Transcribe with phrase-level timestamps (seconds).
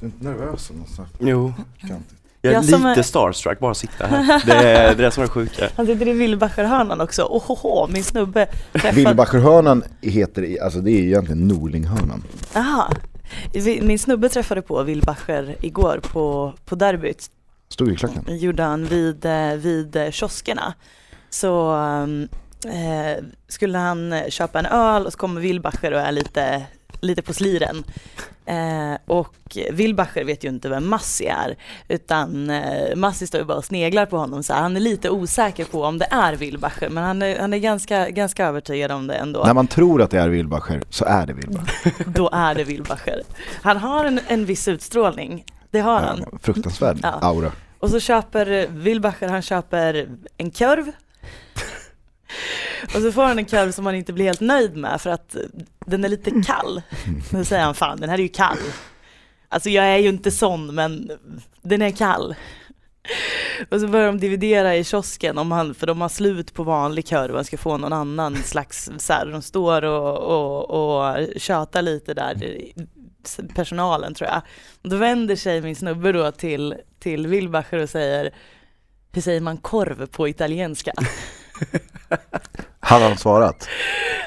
[0.00, 1.08] Du är inte nervös eller något sånt?
[1.20, 2.14] Jo, Kantigt.
[2.40, 4.42] jag är Jag som lite är- starstruck bara att sitta här.
[4.46, 5.68] Det är det är som är sjuka.
[5.76, 7.22] Han sitter i Villbacherhörnan också.
[7.22, 8.92] Ohoho, min snubbe träffade...
[8.94, 12.24] Villbacherhörnan heter, i- alltså det är ju egentligen Norlinghörnan.
[12.54, 12.90] Aha.
[13.52, 17.30] Vi- Min snubbe träffade på Villbacher igår på, på derbyt.
[17.68, 18.24] Stod i klacken.
[18.38, 20.74] gjorde han vid, eh, vid eh, kioskerna.
[21.30, 22.28] Så um,
[22.66, 26.62] eh, skulle han eh, köpa en öl och så kommer Wilbacher och är lite,
[27.00, 27.84] lite på sliren.
[28.46, 29.34] Eh, och
[29.70, 31.56] Wilbacher vet ju inte vem Massi är
[31.88, 34.62] utan eh, Massi står ju bara och sneglar på honom så här.
[34.62, 38.10] Han är lite osäker på om det är Wilbacher men han är, han är ganska,
[38.10, 39.44] ganska övertygad om det ändå.
[39.44, 41.92] När man tror att det är Wilbacher så är det Wilbacher.
[42.06, 43.22] Då är det Wilbacher.
[43.62, 46.24] Han har en, en viss utstrålning, det har han.
[46.32, 47.08] Ja, fruktansvärd Ja.
[47.22, 47.52] aura.
[47.78, 50.84] Och så köper Wilbacher, han köper en korv.
[52.84, 55.36] Och så får han en korv som han inte blir helt nöjd med för att
[55.86, 56.82] den är lite kall.
[57.30, 58.58] Då säger han, fan den här är ju kall.
[59.48, 61.10] Alltså jag är ju inte sån men
[61.62, 62.34] den är kall.
[63.70, 67.08] Och så börjar de dividera i kiosken om han, för de har slut på vanlig
[67.08, 71.26] korv och han ska få någon annan slags, så här, de står och, och, och
[71.36, 72.60] tjatar lite där,
[73.54, 74.42] personalen tror jag.
[74.82, 78.34] Och då vänder sig min snubbe då till, till Wilbacher och säger
[79.12, 80.92] hur säger man korv på italienska?
[82.84, 83.68] Hade han svarat?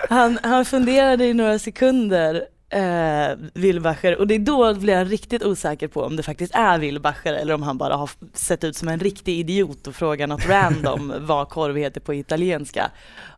[0.10, 5.44] Han, han funderade i några sekunder, eh, Wilbacher, och det är då blev jag riktigt
[5.44, 8.88] osäker på om det faktiskt är Wilbacher eller om han bara har sett ut som
[8.88, 12.92] en riktig idiot och frågar något random vad korv heter på italienska.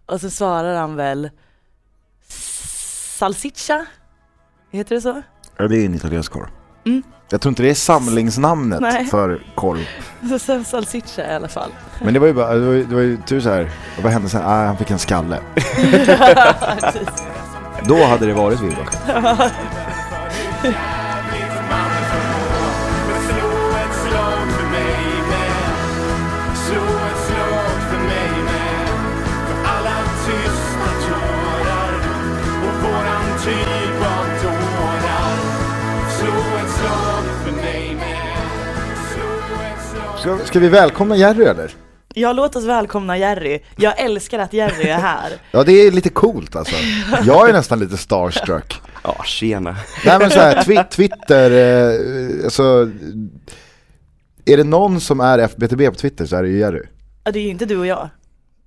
[0.06, 1.30] Och så svarar han väl
[3.18, 3.86] salsiccia?
[4.72, 5.22] Heter det så?
[5.58, 6.48] Ja, det är en italiensk korv.
[6.86, 7.04] Mm.
[7.32, 9.06] Jag tror inte det är samlingsnamnet Nej.
[9.06, 9.88] för korv.
[10.66, 11.70] Salsiccia i alla fall.
[12.04, 13.70] Men det var ju bara, det var ju, det var ju tur så här.
[14.04, 14.42] vad hände sen?
[14.46, 15.40] Ah, han fick en skalle.
[17.84, 19.52] Då hade det varit Wilbacher.
[40.38, 41.72] Ska, ska vi välkomna Jerry eller?
[42.14, 43.60] Ja, låt oss välkomna Jerry.
[43.76, 45.32] Jag älskar att Jerry är här.
[45.52, 46.76] Ja det är lite coolt alltså.
[47.24, 48.82] Jag är nästan lite starstruck.
[49.04, 49.76] Ja, tjena.
[50.06, 52.90] Nej men så här, twi Twitter, eh, alltså
[54.46, 56.84] Är det någon som är FBTB på Twitter så är det ju Jerry.
[57.24, 58.10] Ja, det är ju inte du och jag.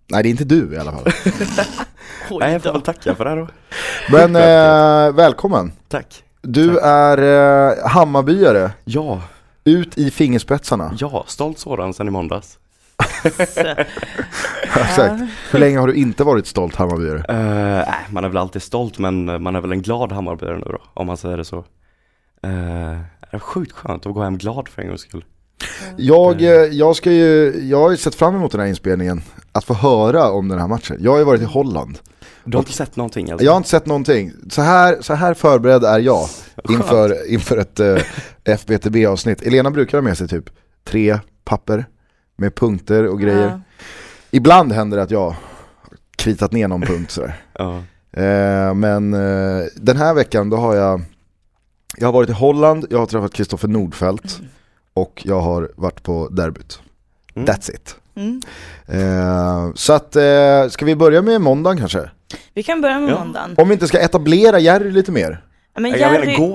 [0.08, 1.12] Nej det är inte du i alla fall.
[2.40, 3.48] Nej, jag får väl tacka för det här då.
[4.10, 5.72] Men eh, välkommen.
[5.88, 6.22] Tack.
[6.42, 9.22] Du är eh, Hammarbyare, Ja,
[9.64, 10.96] ut i fingerspetsarna.
[10.98, 12.58] ja, stolt sådan sen i måndags.
[14.74, 15.22] Exakt.
[15.50, 17.18] Hur länge har du inte varit stolt Hammarbyare?
[17.18, 20.64] Uh, nej, man är väl alltid stolt men man är väl en glad Hammarbyare nu
[20.64, 21.56] då, om man säger det så.
[21.56, 21.64] Uh,
[23.30, 25.24] det är sjukt skönt att gå hem glad för en gångs skull.
[25.96, 29.22] Jag, eh, jag, ska ju, jag har ju sett fram emot den här inspelningen,
[29.52, 30.96] att få höra om den här matchen.
[31.00, 31.98] Jag har ju varit i Holland.
[32.44, 33.44] Du har inte sett någonting alltså?
[33.44, 34.32] Jag har inte sett någonting.
[34.50, 36.28] Så här, så här förberedd är jag
[36.70, 37.98] inför, inför ett uh,
[38.44, 39.42] FBTB-avsnitt.
[39.42, 40.50] Elena brukar ha med sig typ
[40.84, 41.86] tre papper
[42.36, 43.48] med punkter och grejer.
[43.48, 43.60] Ja.
[44.30, 45.36] Ibland händer det att jag har
[46.16, 47.34] kritat ner någon punkt sådär.
[47.58, 47.82] Ja.
[48.22, 51.02] Eh, men eh, den här veckan då har jag,
[51.96, 54.40] jag har varit i Holland, jag har träffat Kristoffer Nordfeldt
[54.94, 56.80] och jag har varit på derbyt.
[57.34, 57.48] Mm.
[57.48, 57.96] That's it.
[58.14, 58.40] Mm.
[58.86, 62.10] Eh, så att, eh, ska vi börja med måndagen kanske?
[62.54, 63.18] Vi kan börja med Ja.
[63.18, 63.54] måndagen.
[63.58, 65.44] Om vi inte ska etablera Jerry lite mer.
[65.74, 65.92] Men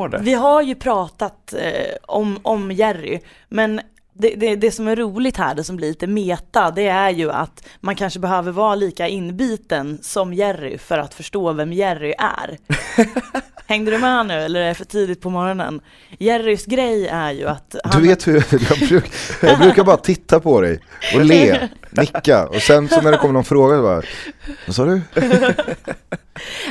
[0.10, 0.18] det?
[0.18, 3.82] vi har ju pratat eh, om, om Jerry, men
[4.18, 7.32] det, det, det som är roligt här, det som blir lite meta, det är ju
[7.32, 12.58] att man kanske behöver vara lika inbiten som Jerry för att förstå vem Jerry är.
[13.68, 15.82] Hängde du med nu eller är det för tidigt på morgonen?
[16.18, 19.12] Jerrys grej är ju att han, Du vet hur, jag, bruk,
[19.42, 20.80] jag brukar bara titta på dig
[21.16, 24.02] och le, nicka och sen så när det kommer någon fråga så bara,
[24.66, 25.02] vad sa du?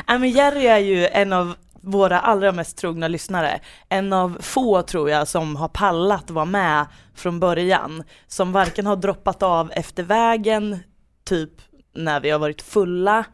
[0.07, 1.53] Nej, men Jerry är ju en av
[1.87, 3.59] våra allra mest trogna lyssnare.
[3.89, 6.85] En av få tror jag som har pallat vara med
[7.15, 8.03] från början.
[8.27, 10.79] Som varken har droppat av efter vägen,
[11.23, 11.51] typ
[11.95, 13.25] när vi har varit fulla,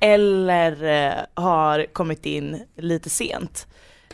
[0.00, 3.66] eller eh, har kommit in lite sent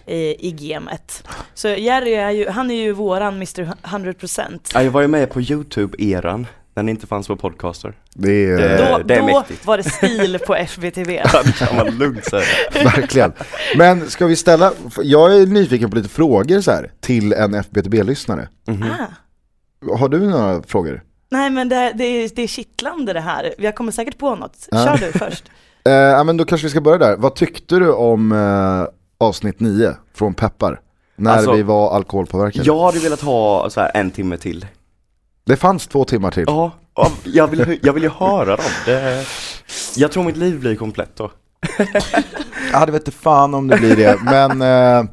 [0.06, 1.28] i, i gamet.
[1.54, 4.70] Så Jerry är ju, han är ju våran Mr 100%.
[4.74, 7.94] Ja, jag var ju med på YouTube-eran, när ni inte fanns på podcaster.
[8.14, 9.66] Det är Det- Då, det är då mäktigt.
[9.66, 11.22] var det stil på FBTV.
[11.32, 12.42] Ja, det kan man lugnt säga.
[12.84, 13.32] verkligen.
[13.76, 14.72] Men ska vi ställa,
[15.02, 18.48] jag är nyfiken på lite frågor så här till en FBTB-lyssnare.
[18.68, 19.96] Ah.
[19.96, 21.02] Har du några frågor?
[21.30, 23.54] Nej men det, det, är, det är kittlande det här.
[23.58, 24.68] Jag kommer säkert på något.
[24.72, 25.44] Kör du först.
[25.86, 27.16] Eh, ja men då kanske vi ska börja där.
[27.16, 30.80] Vad tyckte du om eh, avsnitt 9 från Peppar?
[31.16, 32.66] när Alltså, vi var alkoholpåverkade.
[32.66, 34.66] Jag hade velat ha så här en timme till.
[35.46, 36.44] Det fanns två timmar till.
[36.46, 38.64] Ja, ja, jag vill, jag vill ju höra dem.
[38.86, 39.24] Det,
[39.96, 41.30] jag tror mitt liv blir komplett då.
[42.72, 44.18] Ja, det vet inte fan om det blir det.
[44.24, 45.10] Men eh,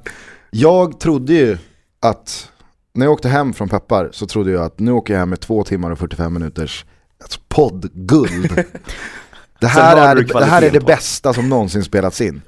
[0.51, 1.57] jag trodde ju
[2.01, 2.49] att,
[2.93, 5.39] när jag åkte hem från Peppar så trodde jag att nu åker jag hem med
[5.39, 6.85] två timmar och 45 minuters
[7.23, 8.63] alltså, poddguld.
[9.59, 12.41] Det här, är, det här är det bästa som någonsin spelats in.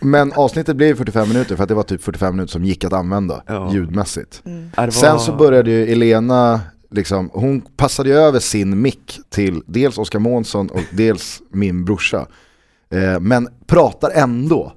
[0.00, 2.92] Men avsnittet blev 45 minuter för att det var typ 45 minuter som gick att
[2.92, 3.72] använda Ja.
[3.72, 4.40] ljudmässigt.
[4.44, 6.60] Det var- Sen så började ju Elena,
[6.94, 12.26] liksom, hon passade ju över sin mick till dels Oskar Månsson och dels min brorsa.
[12.90, 14.72] Eh, men pratar ändå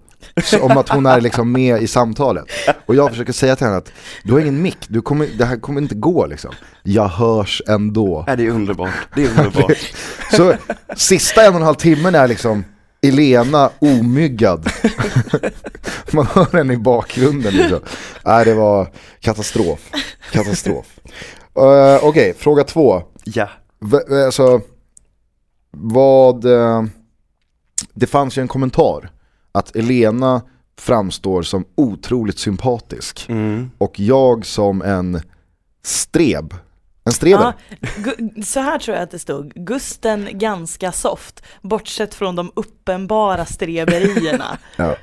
[0.62, 2.46] om att hon är liksom med i samtalet.
[2.86, 3.92] Och jag försöker säga till henne att
[4.24, 6.52] du har ingen mick, du kommer, det här kommer inte gå liksom.
[6.84, 8.24] Jag hörs ändå.
[8.28, 8.94] Ja, det är underbart.
[9.16, 9.94] Det är underbart.
[10.32, 10.56] Så
[10.96, 12.64] sista en och en halv timmen är liksom
[13.02, 14.70] Elena omyggad.
[16.12, 17.80] Man hör henne i bakgrunden liksom.
[18.26, 18.88] Nej det var
[19.20, 19.80] katastrof.
[20.32, 20.86] Katastrof.
[21.58, 23.04] Uh, Okej, fråga två.
[23.24, 23.50] Ja.
[23.80, 24.62] V- alltså,
[25.72, 26.46] vad...
[26.46, 26.84] eh,
[27.94, 29.10] det fanns ju en kommentar
[29.52, 30.42] att Elena
[30.80, 33.72] framstår som otroligt sympatisk Mm.
[33.78, 35.22] och jag som en
[35.84, 36.54] streb.
[37.04, 37.54] En streber.
[38.06, 43.46] Ja, så här tror jag att det stod, Gusten ganska soft, bortsett från de uppenbara
[43.46, 44.58] streberierna.
[44.76, 44.96] Ja.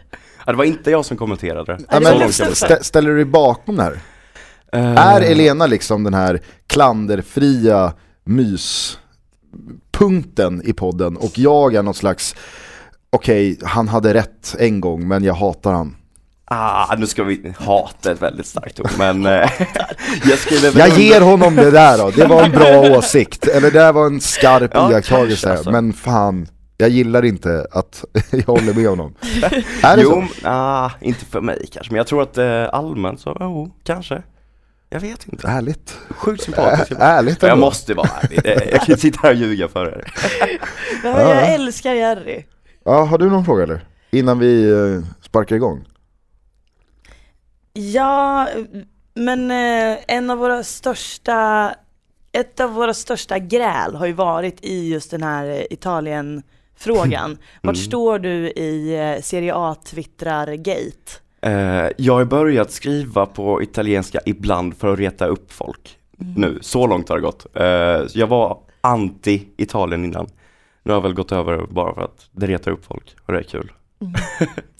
[0.47, 1.85] Ja, det var inte jag som kommenterade det.
[1.91, 2.33] Ja, men
[2.85, 4.01] ställer du dig bakom det här?
[4.75, 7.93] Eh, Är Elena liksom den här klanderfria
[8.25, 12.35] myspunkten i podden och jag är någon slags
[13.11, 15.97] Okej, han hade rätt en gång men jag hatar han.
[16.47, 19.33] Ah, nu ska vi, hata ett väldigt starkt ord, men eh,
[20.25, 23.47] jag skriver väl Jag ger honom det där då, det var en bra åsikt.
[23.49, 25.53] Eller det där var en skarp Ja, iakttagelse.
[25.53, 25.71] alltså.
[25.71, 26.47] Men fan,
[26.77, 29.15] jag gillar inte att jag håller med honom.
[29.83, 30.25] är det Jo, så?
[30.49, 34.23] ah, inte för mig kanske, men jag tror att eh, allmänt så, jo, kanske.
[34.89, 35.49] Jag vet inte.
[35.49, 35.99] Ärligt.
[36.11, 36.91] Sjukt sympatisk.
[36.93, 37.67] Ä- ärligt jag ändå.
[37.67, 40.13] måste vara ärlig, jag kan inte sitta här och ljuga för er.
[41.03, 42.45] Men jag älskar Jerry.
[42.85, 43.87] Ja, har du någon fråga eller?
[44.11, 45.85] Innan vi eh, sparkar igång.
[47.73, 48.49] Ja,
[49.15, 51.75] men eh, en av våra största,
[52.33, 57.39] ett av våra största gräl har ju varit i just den här eh, Italien-frågan.
[57.63, 57.87] Vart Mm.
[57.87, 61.13] står du i Serie A-twittrar-gate?
[61.45, 65.99] Eh, jag har börjat skriva på italienska ibland för att reta upp folk.
[66.37, 67.47] Nu, så långt har det gått.
[67.55, 67.67] Eh,
[68.15, 70.27] jag var anti-Italien innan.
[70.83, 73.39] Nu har jag väl gått över bara för att det retar upp folk och det
[73.39, 73.73] är kul.
[73.99, 74.49] Okej.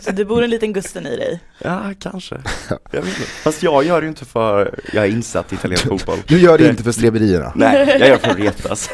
[0.00, 1.40] Så det bor en liten Gusten i dig?
[1.58, 2.34] Ja, kanske.
[2.90, 3.20] Jag vet inte.
[3.42, 6.18] Fast jag gör det ju inte för jag är insatt i italiensk fotboll.
[6.26, 7.52] Du gör det Det- inte för streberierna.
[7.56, 8.90] Nej, jag gör det för att retas.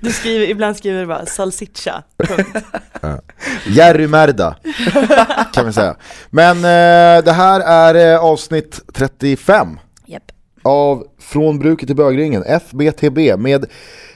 [0.00, 2.56] Du skriver, ibland skriver du bara salsiccia, punkt.
[3.66, 4.56] Jerry Merda,
[5.52, 5.96] kan vi säga.
[6.30, 10.22] Men eh, det här är eh, avsnitt 35 Japp.
[10.62, 13.64] av Från bruket till bögringen, FBTB, med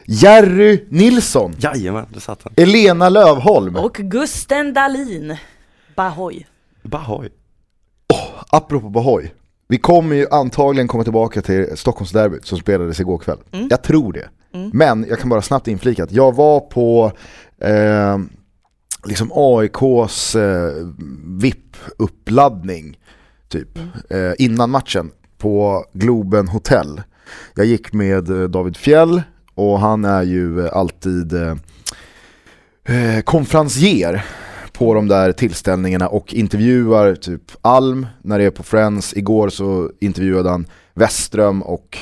[0.06, 2.52] Jerry Nilsson, Jajamän, det satt han.
[2.56, 3.76] Elena Lövholm.
[3.76, 5.36] Och Gusten Dahlin.
[5.96, 6.46] Bahoy.
[6.82, 7.28] Bahoy.
[8.50, 9.32] Apropå Bahoy,
[9.68, 13.38] vi kommer ju antagligen komma tillbaka till Stockholmsderbyt som spelades igår kväll.
[13.70, 14.28] Jag tror det.
[14.72, 17.12] Men jag kan bara snabbt inflika att jag var på
[17.58, 18.18] eh,
[19.04, 20.72] liksom AIKs eh,
[21.40, 22.98] VIP-uppladdning
[23.48, 23.78] typ,
[24.10, 27.02] eh, innan matchen på Globen Hotel.
[27.54, 29.22] Jag gick med eh, David Fjell
[29.54, 31.56] och han är ju eh, alltid eh,
[32.84, 34.24] eh, konferencier
[34.78, 39.16] på de där tillställningarna och intervjuar typ Alm när det är på Friends.
[39.16, 41.98] Igår så intervjuade han Westström och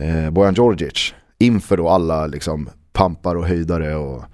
[0.00, 4.24] eh, Bojan Djordjic inför då alla liksom pampar och höjdare och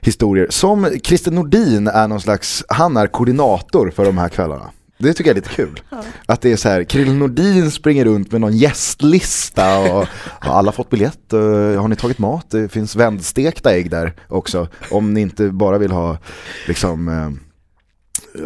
[0.00, 0.46] historier.
[0.50, 4.70] Som Christer Nordin är någon slags, han är koordinator för de här kvällarna.
[5.02, 5.80] Det tycker jag är lite kul.
[6.26, 10.06] Att det är så här, Krill Nordin springer runt med någon gästlista och
[10.40, 11.32] har alla fått biljett?
[11.78, 12.50] Har ni tagit mat?
[12.50, 14.68] Det finns vändstekta ägg där också.
[14.90, 16.18] Om ni inte bara vill ha
[16.68, 17.30] liksom, eh,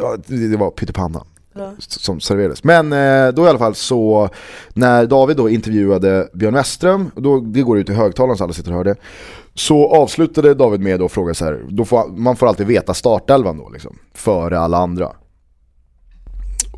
[0.00, 1.22] ja, det var pyttipanna
[1.58, 1.72] Ja.
[1.78, 2.64] som serverades.
[2.64, 4.28] Men eh, då i alla fall så,
[4.74, 8.52] när David då intervjuade Björn Westström, och då, det går ut i högtalaren så alla
[8.52, 8.96] sitter och hör det,
[9.54, 13.58] så avslutade David med att fråga så här, då får, man får alltid veta startelvan
[13.58, 15.12] då liksom, före alla andra.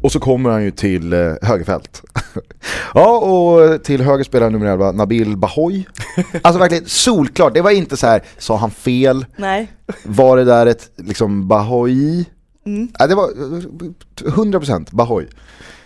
[0.00, 2.02] Och så kommer han ju till eh, högerfält.
[2.94, 5.86] ja, och till höger spelar nummer 11 Nabil Bahoy.
[6.42, 9.26] Alltså verkligen solklart, det var inte så här, sa han fel?
[9.36, 9.72] Nej.
[10.04, 12.24] Var det där ett liksom Bahoy?
[12.66, 12.88] Mm.
[12.98, 15.26] Nej, det var eh, 100% Bahoy.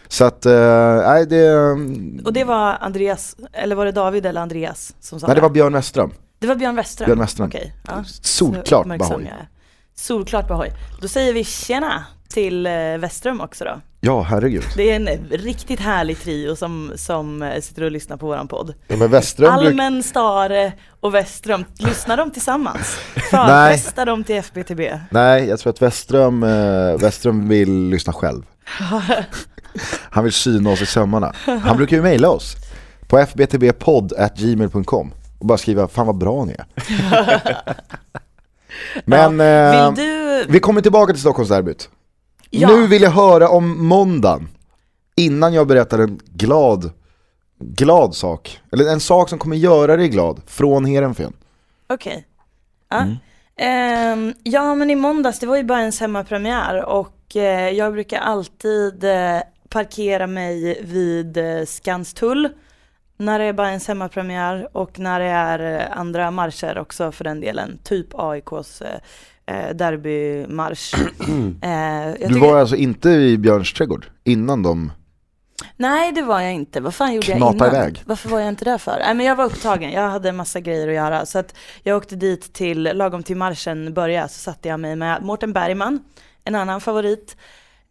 [0.09, 1.55] Så att, eh, nej det...
[2.25, 5.51] Och det var Andreas, eller var det David eller Andreas som sa Nej det var
[5.51, 6.13] Björn Westström.
[6.39, 7.07] det var Björn Westström?
[7.07, 7.49] Björn Westström.
[7.49, 8.05] Okej, ja.
[8.23, 9.29] Solklart Bahoy.
[9.95, 10.69] solklart på Ahoy.
[11.01, 13.81] Då säger vi tjena till eh, Westrum också då.
[14.05, 14.65] Ja, herregud.
[14.77, 18.49] Det är en eh, riktigt härlig trio som, som eh, sitter och lyssnar på våran
[18.49, 18.75] podd.
[18.89, 22.87] Ja, men Westrum bruk- Almen, Stare och Westrum, lyssnar de tillsammans?
[23.31, 24.81] Förfestar de till FBTB?
[25.11, 28.43] Nej, jag tror att Westrum, eh, Westrum vill lyssna själv.
[30.11, 31.33] Han vill syna oss i sömmarna.
[31.65, 32.57] Han brukar ju mejla oss
[33.07, 36.67] på fbtbpodd.gmail.com och bara skriva 'Fan vad bra ni är'
[39.05, 40.45] Men eh, Vill du...
[40.49, 41.89] vi kommer tillbaka till Stockholmsderbyt.
[42.55, 42.69] Ja.
[42.69, 44.49] Nu vill jag höra om måndagen,
[45.17, 46.91] innan jag berättar en glad,
[47.59, 48.61] glad sak.
[48.73, 51.33] Eller en sak som kommer göra dig glad, från Heerenveen.
[51.87, 52.27] Okej.
[52.89, 53.01] Ja.
[53.01, 53.17] Mm.
[53.57, 58.19] Ehm, ja men i måndags, det var ju bara ens hemmapremiär och eh, jag brukar
[58.19, 62.49] alltid eh, parkera mig vid eh, Skanstull
[63.17, 67.41] när det är bara ens hemmapremiär och när det är andra marscher också för den
[67.41, 68.83] delen, typ AIKs
[69.47, 70.95] eh, derbymarsch.
[71.63, 71.71] Eh,
[72.21, 74.93] jag Du var alltså inte i Björns trädgård innan de...
[75.77, 77.57] Nej det var jag inte, vad fan gjorde jag innan?
[77.57, 78.03] iväg.
[78.07, 78.99] Varför var jag inte där för?
[79.05, 81.97] Nej men jag var upptagen, jag hade en massa grejer att göra så att jag
[81.97, 86.01] åkte dit till, lagom till marschen började så satte jag mig med Mårten Bergman,
[86.45, 87.37] en annan favorit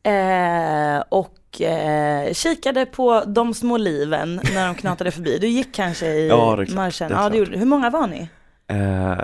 [0.03, 5.37] eh, och eh, kikade på de små liven när de knatade förbi.
[5.37, 7.09] Du gick kanske i Ja, det är klart, marschen?
[7.09, 7.57] det är ja, det gjorde.
[7.57, 8.29] Hur många var ni?
[8.67, 9.19] Eh,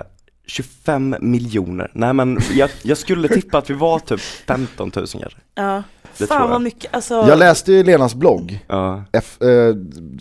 [0.48, 1.90] 25 miljoner.
[1.94, 5.28] Nej men jag, jag skulle tippa att vi var typ 15 000 kanske.
[5.54, 5.82] Ja,
[6.18, 6.48] Det fan jag.
[6.48, 9.04] vad mycket, alltså, Jag läste ju Lenas blogg, Ja.
[9.12, 9.74] F, eh,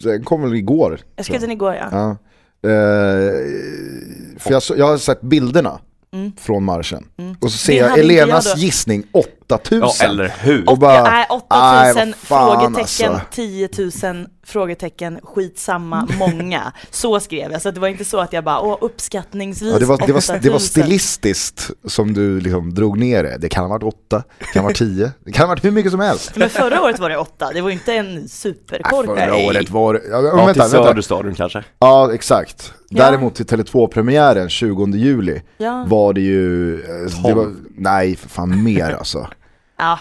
[0.03, 0.99] den kom väl igår.
[1.15, 1.87] jag skrev den igår ja.
[1.91, 2.09] Ja.
[2.69, 3.31] Eh,
[4.39, 5.79] för jag, jag har sett bilderna
[6.13, 6.31] Mm.
[6.39, 7.05] från marschen.
[7.41, 9.79] Och så ser Det jag Elenas gissning 8000.
[9.81, 10.69] ja, eller hur?
[10.69, 13.69] Och bara, nej, 8000 "Aj, vad fan, frågetecken, alltså." 10
[14.03, 16.71] 000 frågetecken, skitsamma, många.
[16.91, 19.85] Så skrev jag, så det var inte så att jag bara, åh uppskattningsvis Ja, det,
[19.85, 20.59] var, det, var, det var 8000.
[20.83, 23.37] stilistiskt som du liksom drog ner det.
[23.37, 25.71] Det kan ha varit 8, det kan ha varit 10, det kan ha varit hur
[25.71, 26.31] mycket som helst.
[26.35, 29.05] Men förra året var det åtta, det var inte en Äh, superkorkad.
[29.17, 30.01] Förra året var det...
[30.11, 30.83] Ja, Ja, vänta, till vänta.
[30.87, 31.63] Söderstadion kanske.
[31.79, 32.73] Ja, exakt.
[32.89, 33.03] Ja.
[33.05, 35.85] Däremot till Tele2-premiären 20 juli Ja.
[35.87, 36.73] var det ju...
[36.75, 39.27] eh, Det var, nej, för fan mer alltså.
[39.79, 39.99] Ja,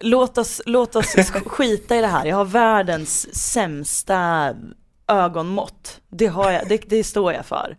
[0.00, 1.14] låt oss, låt oss
[1.46, 2.26] skita i det här.
[2.26, 4.54] Jag har världens sämsta
[5.08, 6.00] ögonmått.
[6.08, 7.76] Det, har jag, det, det står jag för.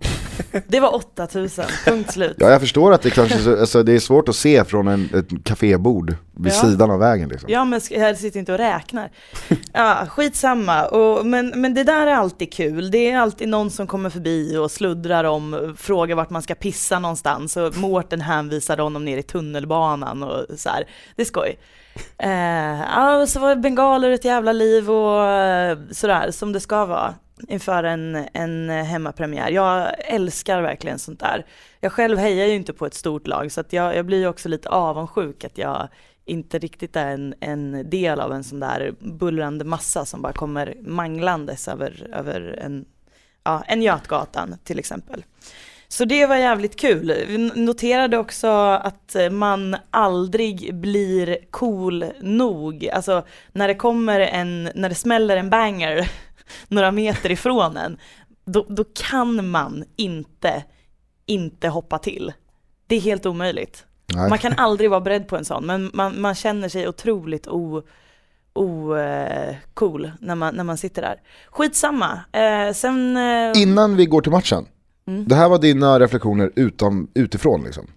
[0.67, 2.35] Det var 8000, punkt slut.
[2.39, 5.43] Ja, jag förstår att det kanske alltså, det är svårt att se från en, ett
[5.43, 6.61] kafébord vid Ja.
[6.61, 7.49] sidan av vägen liksom.
[7.49, 9.09] Ja men jag sitter inte och räknar.
[9.73, 10.85] Ja, skitsamma.
[10.85, 12.91] Och, men, men det där är alltid kul.
[12.91, 16.99] Det är alltid någon som kommer förbi och sluddrar om, frågar vart man ska pissa
[16.99, 17.57] någonstans.
[17.57, 20.83] Och Mårten hänvisar honom ner i tunnelbanan och så här.
[21.15, 21.59] Det är skoj.
[22.17, 27.13] Eh, ja, så var bengaler ett jävla liv och eh, sådär som det ska vara
[27.47, 29.51] inför en, en hemmapremiär.
[29.51, 31.45] Jag älskar verkligen sånt där.
[31.79, 34.27] Jag själv hejar ju inte på ett stort lag så att jag, jag blir ju
[34.27, 35.87] också lite avundsjuk att jag
[36.25, 40.75] inte riktigt är en, en del av en sån där bullrande massa som bara kommer
[40.81, 42.85] manglandes över, över en,
[43.43, 45.23] ja, en Götgatan till exempel.
[45.91, 47.13] Så det var jävligt kul.
[47.27, 48.47] Vi noterade också
[48.83, 52.89] att man aldrig blir cool nog.
[52.93, 56.11] Alltså när det kommer en, när det smäller en banger
[56.67, 57.97] några meter ifrån en,
[58.45, 60.63] då, då kan man inte,
[61.25, 62.33] inte hoppa till.
[62.87, 63.85] Det är helt omöjligt.
[64.15, 64.29] Nej.
[64.29, 67.81] Man kan aldrig vara beredd på en sån, men man, man känner sig otroligt o,
[68.53, 71.21] o, eh, cool när man, när man sitter där.
[71.49, 72.19] Skitsamma.
[72.31, 73.17] Eh, sen...
[73.17, 74.65] Eh, Innan vi går till matchen,
[75.07, 75.27] Mm.
[75.27, 77.87] det här var dina reflektioner utom, utifrån liksom.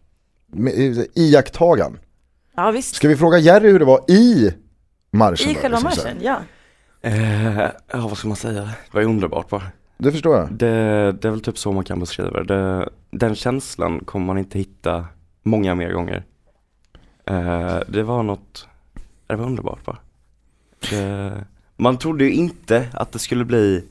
[1.15, 1.99] Iakttagan.
[2.57, 4.55] ja visst, Ska vi fråga Jerry hur det var i
[5.13, 5.51] marschen?
[5.51, 6.41] i då, själva liksom marschen, ja.
[7.03, 7.59] Eh,
[7.93, 8.63] ja, vad ska man säga?
[8.63, 9.63] Det var ju underbart bara.
[9.99, 10.53] Det förstår jag.
[10.53, 10.67] Det,
[11.13, 12.89] det är väl typ så man kan beskriva det.
[13.11, 15.07] Den känslan kommer man inte hitta
[15.43, 16.25] många mer gånger.
[17.27, 18.69] Eh, det var något,
[19.27, 19.99] det var underbart bara.
[20.91, 21.45] Det,
[21.77, 23.85] man trodde ju inte att det skulle bli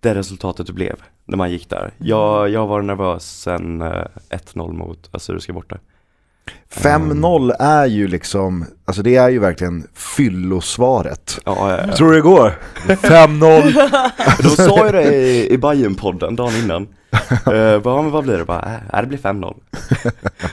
[0.00, 1.90] det resultatet det blev när man gick där.
[1.98, 5.78] Jag, jag var nervös sen eh, 1-0 mot Assyriska borta.
[6.70, 11.38] 5-0 är ju liksom, alltså det är ju verkligen fyllosvaret.
[11.44, 11.96] Ja, ja, ja.
[11.96, 12.58] Tror du det går?
[12.86, 14.42] 5-0.
[14.42, 16.88] Då sa jag det i, i Bajen-podden dagen innan.
[17.48, 18.44] Uh, bara, men vad blir det?
[18.44, 19.56] Bara, äh, det blir 5-0.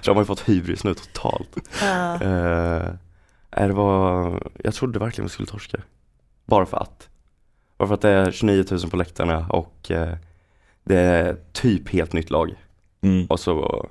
[0.01, 1.49] Så har man ju fått hybris nu totalt.
[1.81, 2.19] Ja.
[2.23, 5.77] Uh, det var, jag trodde verkligen vi skulle torska.
[6.45, 7.09] Bara för att.
[7.77, 10.15] Bara för att det är 29 000 på läktarna och eh,
[10.83, 12.53] det är typ helt nytt lag.
[13.01, 13.25] Mm.
[13.25, 13.87] Och så,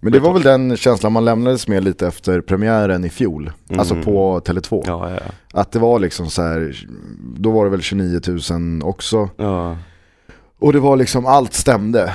[0.00, 3.52] Men det var väl den känslan man lämnades med lite efter premiären i fjol.
[3.78, 4.04] Alltså Mm.
[4.04, 4.82] på Tele2.
[4.86, 5.18] ja, ja,
[5.60, 6.86] Att det var liksom så här,
[7.36, 8.20] då var det väl 29
[8.50, 9.30] 000 också.
[9.36, 9.76] ja,
[10.60, 12.14] Och det var liksom, allt stämde.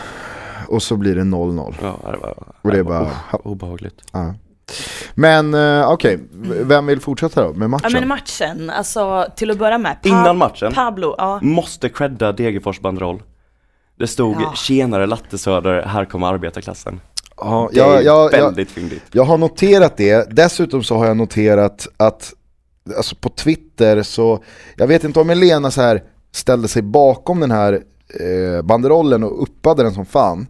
[0.68, 1.76] Och så blir det 0-0.
[1.82, 3.96] ja det var, Och det är var bara- o- obehagligt.
[4.12, 4.34] Ja.
[5.16, 7.92] Men eh, okej, v- vem vill fortsätta då med matchen?
[7.94, 9.98] Ja men matchen, alltså till att börja med.
[10.04, 10.74] Pa- Innan matchen.
[10.74, 11.40] Pablo, ja.
[11.42, 13.24] Måste credda Degerfors banderoll.
[14.00, 14.54] Det stod Ja.
[14.56, 17.00] “Tjenare Lattesöder, här kommer arbetarklassen”.
[17.38, 19.04] Ja, Det är jag, jag, jag, väldigt fyndigt.
[19.12, 22.34] jag har noterat det, dessutom så har jag noterat att
[22.98, 24.44] alltså på Twitter så,
[24.76, 27.74] jag vet inte om Elena så här ställde sig bakom den här
[28.20, 30.48] eh, banderollen och uppade den som fan.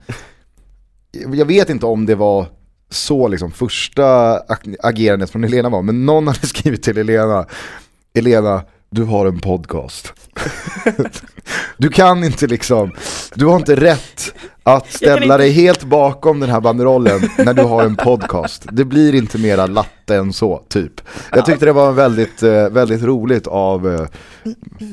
[1.33, 2.45] Jag vet inte om det var
[2.89, 4.05] så liksom första
[4.39, 7.45] ag- agerandet från Elena var, men någon hade skrivit till Elena,
[8.13, 8.61] Elena,
[8.93, 10.13] du har en podcast.
[11.77, 12.91] du kan inte liksom,
[13.33, 17.61] du har inte rätt att ställa inte- dig helt bakom den här banderollen när du
[17.61, 18.65] har en podcast.
[18.71, 21.01] Det blir inte mera latte än så, typ.
[21.31, 24.07] Jag tyckte det var väldigt, eh, väldigt roligt av eh,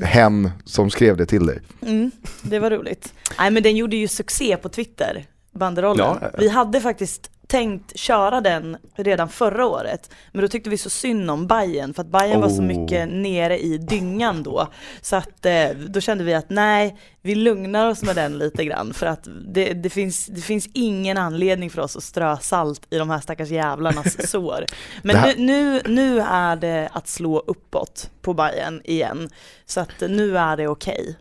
[0.04, 1.60] hen som skrev det till dig.
[1.86, 2.10] Mm,
[2.42, 3.12] det var roligt.
[3.38, 6.06] Nej men den gjorde ju succé på Twitter, banderollen.
[6.22, 6.30] Ja.
[6.38, 11.30] Vi hade faktiskt tänkt köra den redan förra året, men då tyckte vi så synd
[11.30, 12.66] om Bayern för att Bayern var så Oh.
[12.66, 14.68] mycket nere i dyngan då.
[15.00, 18.92] Så att eh, då kände vi att nej, vi lugnar oss med den lite grann
[18.94, 22.98] för att det, det, finns, det finns ingen anledning för oss att strö salt i
[22.98, 24.64] de här stackars jävlarnas sår.
[25.02, 29.28] Men här- nu, nu, nu är det att slå uppåt på Bayern igen,
[29.66, 31.16] så att nu är det okej.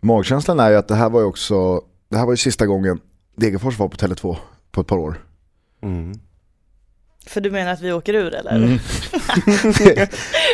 [0.00, 3.00] Magkänslan är ju att det här var ju också, det här var ju sista gången
[3.36, 4.36] Degerfors var på Tele2
[4.72, 5.20] på ett par år.
[5.82, 6.12] Mm.
[7.26, 8.50] För du menar att vi åker ur eller?
[8.56, 8.78] Mm.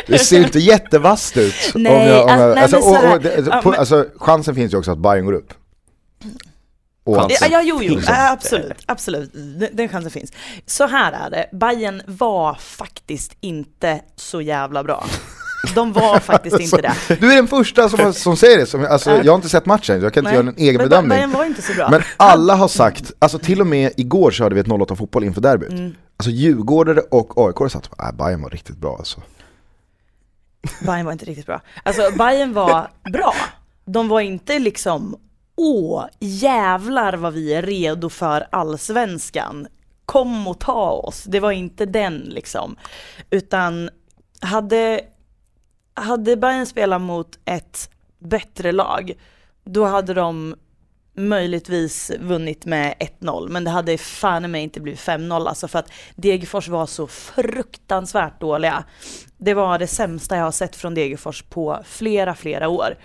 [0.07, 1.53] det ser ju inte jättevasst ut.
[1.75, 4.77] Nej, jag, alltså, alltså, och, här- och, det, ja, på, men- alltså, chansen finns ju
[4.77, 5.53] också att Bayern går upp.
[7.05, 7.37] Chansen.
[7.41, 10.31] Ja, ja, jo, jo, absolut, absolut, den, den chansen finns.
[10.65, 15.05] Så här är det, Bayern var faktiskt inte så jävla bra.
[15.75, 17.15] De var faktiskt inte det.
[17.19, 20.01] Du är den första som, som säger det, som, alltså, jag har inte sett matchen,
[20.01, 21.09] jag kan inte Nej, göra en egen men bedömning.
[21.09, 21.89] Bayern var inte så bra.
[21.89, 25.41] Men alla har sagt, alltså till och med igår körde vi ett 08 fotboll inför
[25.41, 25.69] derbyt.
[25.69, 25.95] Mm.
[26.17, 29.21] Alltså Djurgårdare och AIK har sagt att Bayern var riktigt bra alltså.
[30.85, 31.61] Bayern var inte riktigt bra.
[31.83, 33.33] Alltså Bayern var bra.
[33.85, 35.15] De var inte liksom,
[35.55, 39.67] åh jävlar vad vi är redo för allsvenskan.
[40.05, 41.23] Kom och ta oss.
[41.23, 42.75] Det var inte den liksom.
[43.29, 43.89] Utan
[44.41, 45.01] hade,
[45.99, 49.13] hade Bayern spelat mot ett bättre lag,
[49.63, 50.55] då hade de
[51.19, 55.91] möjligtvis vunnit med 1-0, men det hade fan mig inte blivit 5-0 alltså för att
[56.15, 58.83] Degerfors var så fruktansvärt dåliga.
[59.37, 62.97] Det var det sämsta jag har sett från Degerfors på flera, flera år.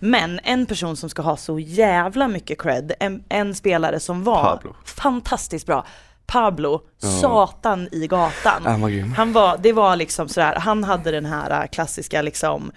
[0.00, 4.56] Men en person som ska ha så jävla mycket cred, en, en spelare som var
[4.56, 4.76] Pablo.
[4.84, 5.86] fantastiskt bra,
[6.30, 7.08] Pablo, Ja.
[7.08, 8.62] satan i gatan.
[8.64, 9.12] Han var grym.
[9.12, 12.72] Han var, det var liksom sådär, han hade den här äh, klassiska liksom,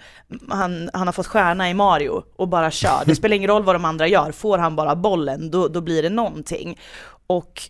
[0.50, 3.02] han, han har fått stjärna i Mario och bara kör.
[3.06, 6.02] Det spelar ingen roll vad de andra gör, får han bara bollen då, då blir
[6.02, 6.78] det någonting.
[7.26, 7.62] Och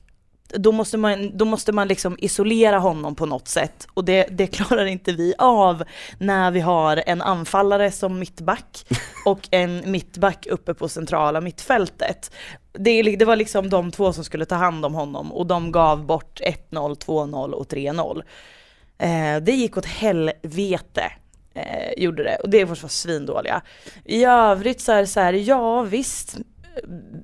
[0.48, 4.46] då måste man, då måste man liksom isolera honom på något sätt och det, det
[4.46, 5.84] klarar inte vi av
[6.18, 8.86] när vi har en anfallare som mittback
[9.26, 12.30] och en mittback uppe på centrala mittfältet.
[12.72, 16.06] Det, det var liksom de två som skulle ta hand om honom och de gav
[16.06, 18.22] bort 1-0, 2-0 och 3-0.
[18.98, 21.12] Eh, det gick åt helvete.
[21.54, 23.62] Eh, gjorde det och det var svindåliga.
[24.04, 26.36] I övrigt så är det så här, ja visst,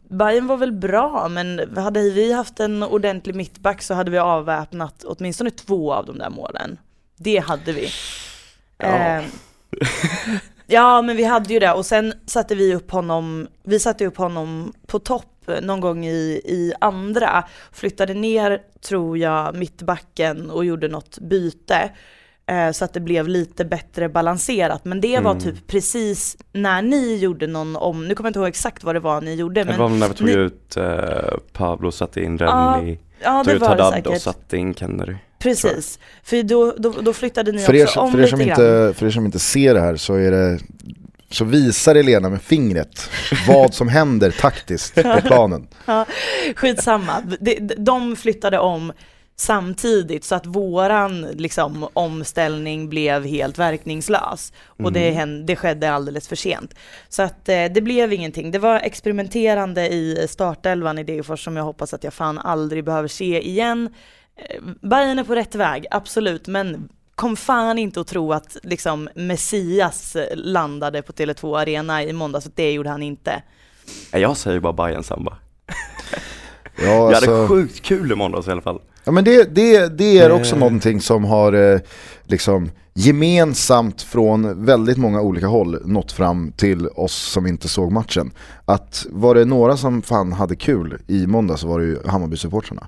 [0.09, 5.05] Bayern var väl bra men hade vi haft en ordentlig mittback så hade vi avväpnat
[5.05, 6.79] åtminstone två av de där målen.
[7.17, 7.89] Det hade vi.
[8.79, 8.87] Ja.
[8.87, 9.25] Eh,
[10.67, 14.17] ja men vi hade ju det och sen satte vi upp honom, vi satte upp
[14.17, 15.27] honom på topp
[15.63, 21.91] någon gång i, i andra, flyttade ner tror jag mittbacken och gjorde något byte
[22.73, 24.85] så att det blev lite bättre balanserat.
[24.85, 25.43] Men det var Mm.
[25.43, 29.01] typ precis när ni gjorde någon om, nu kommer jag inte ihåg exakt vad det
[29.01, 29.61] var ni gjorde.
[29.61, 30.85] Det Men var väl när vi tog ni- ut eh,
[31.53, 34.75] Pablo och satte in Rennie, ja tog det ut var det Haddad och satte in
[34.75, 35.15] Kennedy.
[35.39, 38.49] Precis, för då, då, då flyttade ni För er, också om för, er som lite
[38.51, 38.61] grann.
[38.87, 40.59] inte, för er som inte ser det här så är det
[41.31, 43.11] så visar Elena med fingret
[43.49, 45.67] vad som händer taktiskt på planen.
[45.87, 46.07] Ja,
[46.57, 47.13] skitsamma.
[47.41, 48.93] De, de- de flyttade om
[49.41, 54.53] samtidigt så att våran liksom, omställning blev helt verkningslös.
[54.67, 55.17] Och det, Mm.
[55.17, 56.75] hände, det skedde alldeles för sent.
[57.09, 58.51] Så att eh, det blev ingenting.
[58.51, 63.09] Det var experimenterande i startelvan i Degerfors som jag hoppas att jag fan aldrig behöver
[63.09, 63.95] se igen.
[64.37, 69.09] Eh, Bayern är på rätt väg, absolut, men kom fan inte att tro att liksom
[69.15, 73.43] Messias eh, landade på Tele2 Arena i måndags, det gjorde han inte.
[74.13, 75.37] Jag säger bara Bayern samba.
[76.77, 78.81] Ja, Jag alltså, hade sjukt kul i måndags i alla fall.
[79.05, 80.59] Ja, men det, det, det är också Eh.
[80.59, 81.81] någonting som har eh,
[82.25, 88.31] liksom gemensamt från väldigt många olika håll nått fram till oss som inte såg matchen.
[88.65, 92.87] Att var det några som fan hade kul i måndag så var det ju Hammarby-supportrarna.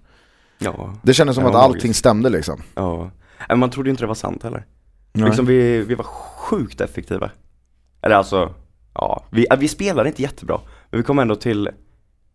[0.59, 1.75] Ja, Det kändes som Ja, att magiskt.
[1.77, 2.63] allting stämde liksom.
[2.75, 3.11] ja.
[3.49, 4.67] Men man trodde inte det var sant heller.
[5.13, 5.25] Nej.
[5.27, 7.31] Liksom vi, vi var sjukt effektiva.
[8.03, 8.55] Eller alltså,
[8.95, 10.61] ja, vi, vi spelade inte jättebra.
[10.91, 11.69] Men vi kom ändå till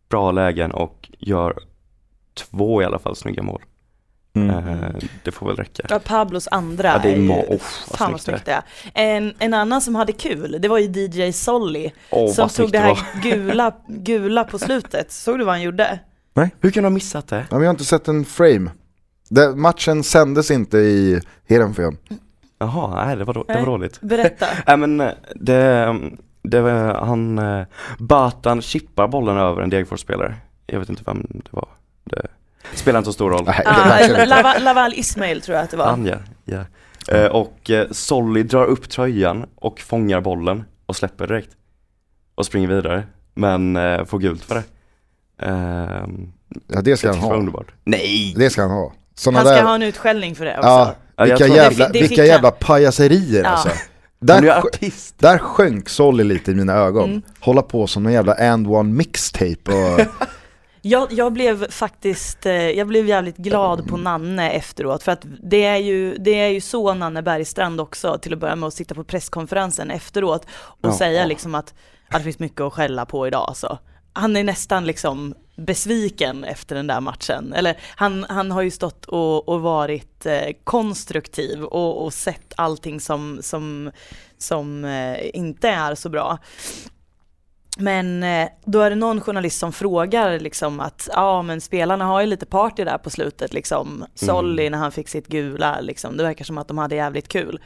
[0.09, 1.59] bra lägen och gör
[2.37, 3.61] två i alla fall snygga mål.
[4.35, 4.49] Mm.
[4.49, 4.89] Eh,
[5.23, 5.83] det får väl räcka.
[5.89, 8.63] Ja, Pablos andra Ja, det är ju- ma- oh, vad fan vad snyggt det är.
[8.93, 12.79] En, en annan som hade kul, det var ju DJ Solly Åh som tog det
[12.79, 15.11] här gula, gula på slutet.
[15.11, 15.99] Såg du vad han gjorde?
[16.61, 17.45] Hur kan du ha missat det?
[17.51, 18.71] Ja, vi har inte sett en frame.
[19.29, 21.97] Det, matchen sändes inte i Heerenveen.
[22.59, 23.63] Jaha, nej det var, då, det Nej.
[23.65, 24.01] var dåligt.
[24.01, 24.45] Berätta.
[24.67, 25.95] Nej men eh, det,
[26.43, 27.65] det var han, eh,
[27.99, 30.35] Batan chippar bollen över en Degerfors-spelare.
[30.65, 31.67] Jag vet inte vem det var.
[32.71, 33.43] Det spelar inte så stor roll.
[33.45, 34.25] Nej, Ah.
[34.25, 35.85] Laval, Laval Ismail tror jag att det var.
[35.85, 36.11] Han
[36.45, 36.65] ja.
[37.11, 41.49] Eh, och eh, Solly drar upp tröjan och fångar bollen och släpper direkt.
[42.35, 43.03] Och springer vidare.
[43.33, 44.63] Men eh, får gult för det.
[45.45, 46.31] Ehm,
[46.67, 47.35] Ja, det ska han ha.
[47.35, 47.67] underbart.
[47.83, 48.33] Nej!
[48.37, 48.93] Det ska han ha.
[49.15, 50.67] Såna Han ska där, ha en utskällning för det också.
[51.15, 53.49] ja, vilka jävla, Det vilka jävla pajaserier Ja.
[53.49, 53.69] alltså.
[54.19, 54.41] Där,
[55.17, 57.09] där sjönk Solly lite i mina ögon.
[57.09, 57.21] Mm.
[57.39, 59.99] Hålla på som en jävla and one mixtape och...
[60.87, 65.63] Jag, jag blev faktiskt, eh, jag blev jävligt glad på Nanne efteråt för att det
[65.65, 68.95] är ju, det är ju så Nanne Bergstrand också till att börja med att sitta
[68.95, 70.97] på presskonferensen efteråt och Ja.
[70.97, 71.73] säga liksom att
[72.11, 73.77] ja, det finns mycket att skälla på idag så.
[74.13, 77.53] Han är nästan liksom besviken efter den där matchen.
[77.53, 82.99] Eller han, han har ju stått och, och varit eh, konstruktiv och, och sett allting
[82.99, 83.91] som, som,
[84.37, 86.37] som eh, inte är så bra.
[87.79, 92.21] Men eh, då är det någon journalist som frågar liksom att ja men spelarna har
[92.21, 94.05] ju lite party där på slutet liksom.
[94.15, 97.59] Solly när han fick sitt gula liksom, det verkar som att de hade jävligt kul.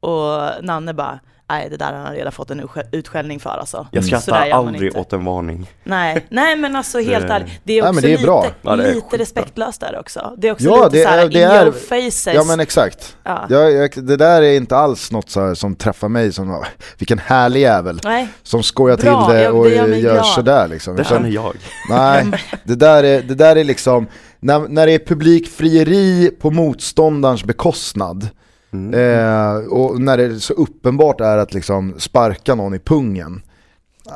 [0.00, 3.86] Och Nanne bara, nej det där har han redan fått en utskä- utskällning för alltså.
[3.90, 4.98] Jag skrattar aldrig inte.
[5.00, 5.70] åt en varning.
[5.84, 8.42] Nej, nej men alltså helt ärligt, det är Nej, också men det är bra.
[8.44, 10.34] lite, Ja, det är lite respektlöst där också.
[10.38, 12.26] Det är också Ja, lite det så här är- det in är- your faces.
[12.34, 13.16] Ja men exakt.
[13.22, 13.46] Ja.
[13.48, 16.64] Jag, jag, det där är inte alls något så här som träffar mig som,
[16.98, 18.00] vilken härlig jävel.
[18.04, 20.96] Nej, Som skojar Bra, till det jag- och det gör sådär liksom.
[20.96, 21.56] Det känner jag.
[21.90, 22.24] Nej,
[22.64, 24.06] det där är, det där är liksom,
[24.40, 28.28] när, när det är publikfrieri på motståndarens bekostnad
[28.74, 28.94] Mm.
[28.94, 33.42] eh, och när det så uppenbart är att liksom sparka någon i pungen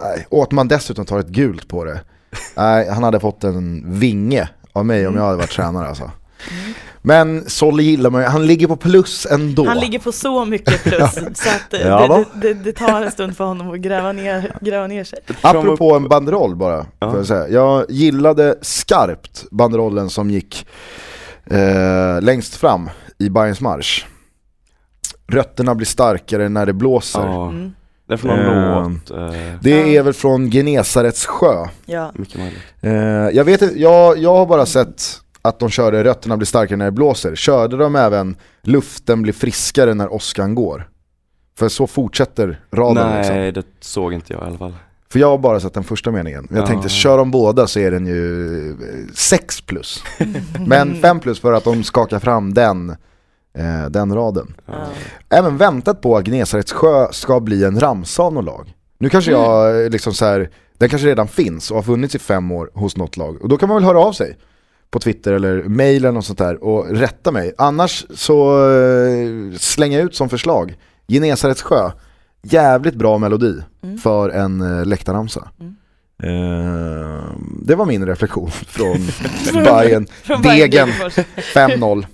[0.02, 2.00] nej, och att man dessutom tar ett gult på det.
[2.56, 6.10] Nej, han hade fått en vinge av mig om jag hade varit tränare alltså.
[7.02, 9.66] Men Solly gillar man ju, han ligger på plus ändå.
[9.66, 13.10] han ligger på så mycket plus så att eh, Ja, det, det, det, tar en
[13.10, 15.18] stund för honom att gräva ner, gräva ner sig.
[15.40, 17.16] Apropå en banderoll bara, Ja.
[17.16, 17.48] jag, säga.
[17.48, 20.66] jag gillade skarpt banderollen som gick
[21.46, 24.06] eh, längst fram i Bayerns marsch.
[25.32, 27.20] Rötterna blir starkare när det blåser.
[27.26, 27.72] Ja, Mm.
[28.06, 29.10] det är från någon Eh, låt.
[29.34, 31.66] Eh, Det är väl från Genesarets sjö.
[31.86, 32.12] Ja.
[32.14, 32.58] mycket möjligt.
[32.80, 32.92] Eh,
[33.36, 35.02] jag, vet, jag, jag har bara sett
[35.42, 37.34] att de körde rötterna blir starkare när det blåser.
[37.36, 40.88] Körde de även luften blir friskare när åskan går?
[41.58, 43.36] För så fortsätter raden liksom.
[43.36, 44.74] Nej, det såg inte jag i alla fall.
[45.12, 46.48] För jag har bara sett den första meningen.
[46.50, 46.66] Jag Ja.
[46.66, 48.76] tänkte, kör de båda så är den ju
[49.14, 50.02] 6 plus.
[50.66, 52.96] Men 5 plus för att de skakar fram den,
[53.58, 54.54] eh, den raden.
[54.66, 54.74] Ja.
[55.30, 58.74] Även väntat på att Gnesarets sjö ska bli en ramsa av något lag.
[58.98, 62.18] Nu kanske jag eh, liksom så här, den kanske redan finns och har funnits i
[62.18, 63.42] fem år hos något lag.
[63.42, 64.36] Och då kan man väl höra av sig
[64.90, 67.52] på Twitter eller mail eller något sånt där och rätta mig.
[67.58, 70.76] Annars så eh, slänga ut som förslag,
[71.08, 71.90] Genesarets sjö,
[72.42, 73.98] jävligt bra melodi Mm.
[73.98, 75.48] för en eh, läktarramsa.
[75.60, 75.74] Mm.
[77.62, 78.98] Det var min reflektion från
[79.64, 80.42] Bayern Degen.
[80.42, 81.14] Degerfors.
[81.54, 82.06] 5-0.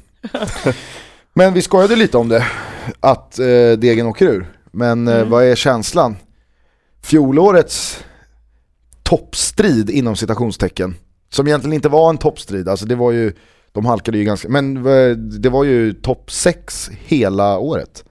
[1.35, 2.47] Men vi skojade lite om det,
[3.01, 4.47] att eh, Degen åker ur.
[4.73, 5.31] Men eh, Mm.
[5.31, 6.17] vad är känslan?
[7.03, 8.05] Fjolårets
[9.03, 10.95] toppstrid inom citationstecken,
[11.31, 13.33] som egentligen inte var en toppstrid, alltså det var ju,
[13.73, 18.05] de halkade ju ganska, men eh, det var ju topp 6 hela året.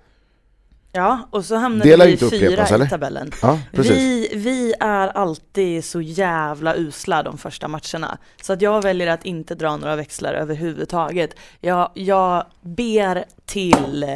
[0.95, 3.31] Ja, och så hamnade Det lär vi fyra i tabellen.
[3.41, 3.59] Ja.
[3.71, 8.17] Vi, vi är alltid så jävla usla de första matcherna.
[8.41, 11.35] Så att jag väljer att inte dra några växlar överhuvudtaget.
[11.61, 14.09] Jag, jag ber till eh,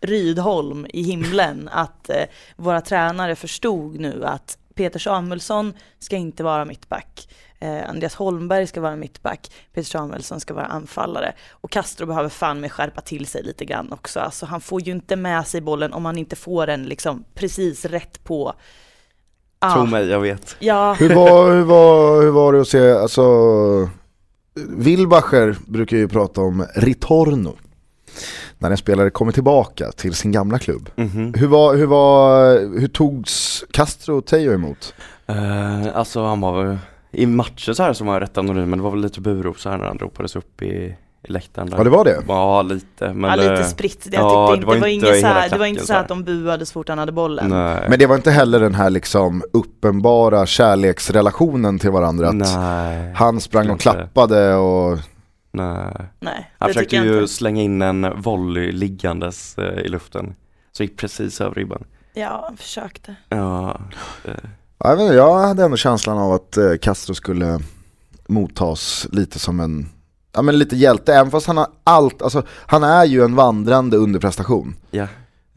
[0.00, 2.24] Rydholm i himlen att eh,
[2.56, 7.28] våra tränare förstod nu att Peter Samuelsson ska inte vara mittback.
[7.60, 11.32] Eh, Andreas Holmberg ska vara mittback, Peter Samuelsson ska vara anfallare.
[11.50, 14.20] Och Castro behöver fan med skärpa till sig lite grann också.
[14.20, 17.84] Alltså han får ju inte med sig bollen om han inte får den liksom precis
[17.84, 18.52] rätt på.
[19.58, 20.56] Ah, Tro mig, jag vet.
[20.58, 23.22] Ja, Hur var, hur, var, hur var det att se, alltså
[24.54, 27.56] Wilbacher brukar ju prata om ritorno.
[28.58, 30.90] När en spelare kommer tillbaka till sin gamla klubb.
[30.96, 31.34] Mhm.
[31.36, 34.94] Hur, var, hur, var, hur togs Castro och Teo emot?
[35.26, 36.78] Eh, alltså han var väl,
[37.12, 39.70] i matcher så här som var rätt anonym men det var väl lite buro så
[39.70, 41.78] här när han ropades upp i, i läktaren där.
[41.78, 42.22] Ja det var det.
[42.28, 43.12] Ja, lite.
[43.14, 44.08] Men ja, lite det- spritt.
[44.12, 46.08] Jag ja, tyckte inte, det var, inte så här, det var inte så här att
[46.08, 47.48] de buade så fort han hade bollen.
[47.50, 47.86] Nej.
[47.88, 52.28] Men det var inte heller den här liksom uppenbara kärleksrelationen till varandra.
[52.28, 53.12] Att Nej.
[53.14, 54.98] han sprang och klappade och...
[55.52, 55.92] Nej.
[56.20, 57.28] Nej, Han det försökte ju inte.
[57.28, 60.34] slänga in en volley liggandes eh, i luften.
[60.72, 61.84] Så gick precis över ribban.
[62.14, 63.14] Ja, han försökte.
[63.28, 63.80] Ja,
[64.24, 64.40] det,
[64.84, 67.58] Jag, vet inte, jag hade ändå känslan av att eh, Castro skulle
[68.28, 69.88] mottas lite som en,
[70.34, 73.96] ja men lite hjälte, även fast han har allt, alltså han är ju en vandrande
[73.96, 74.74] underprestation.
[74.90, 75.06] ja.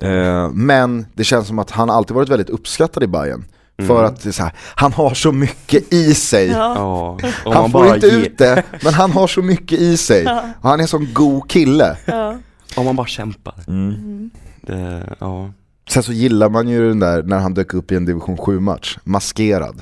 [0.02, 3.46] Eh, men det känns som att han alltid varit väldigt uppskattad i Bayern
[3.78, 4.06] För Mm.
[4.06, 6.48] att det är så här, han har så mycket i sig.
[6.48, 7.18] Ja.
[7.46, 10.24] Han får inte ger- ut det, men han har så mycket i sig.
[10.24, 10.42] Ja.
[10.62, 11.98] Och han är en sån god kille.
[12.06, 12.38] Ja.
[12.76, 13.56] Om man bara kämpar.
[13.68, 14.30] Mm.
[14.62, 15.52] Det, ja.
[15.94, 18.60] Sen så gillar man ju den där när han dök upp i en division 7
[18.60, 19.82] match, maskerad,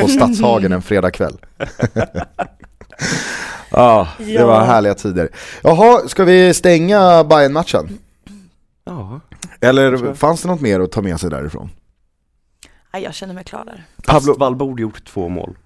[0.00, 1.36] på Stadshagen en fredagkväll.
[3.70, 5.28] ja, det var härliga tider.
[5.62, 7.98] Jaha, ska vi stänga bayern matchen
[8.84, 9.20] ja.
[9.60, 11.70] Eller fanns det något mer att ta med sig därifrån?
[12.92, 13.84] Nej, jag känner mig klar där.
[14.06, 15.56] Pablo, Kastval borde gjort två mål.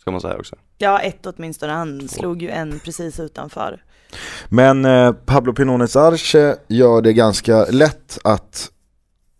[0.00, 0.56] Ska man säga också.
[0.78, 1.72] Ja, ett åtminstone.
[1.72, 3.82] Han slog ju en precis utanför.
[4.48, 8.70] men eh, Pablo Pinones Arce gör det ganska lätt att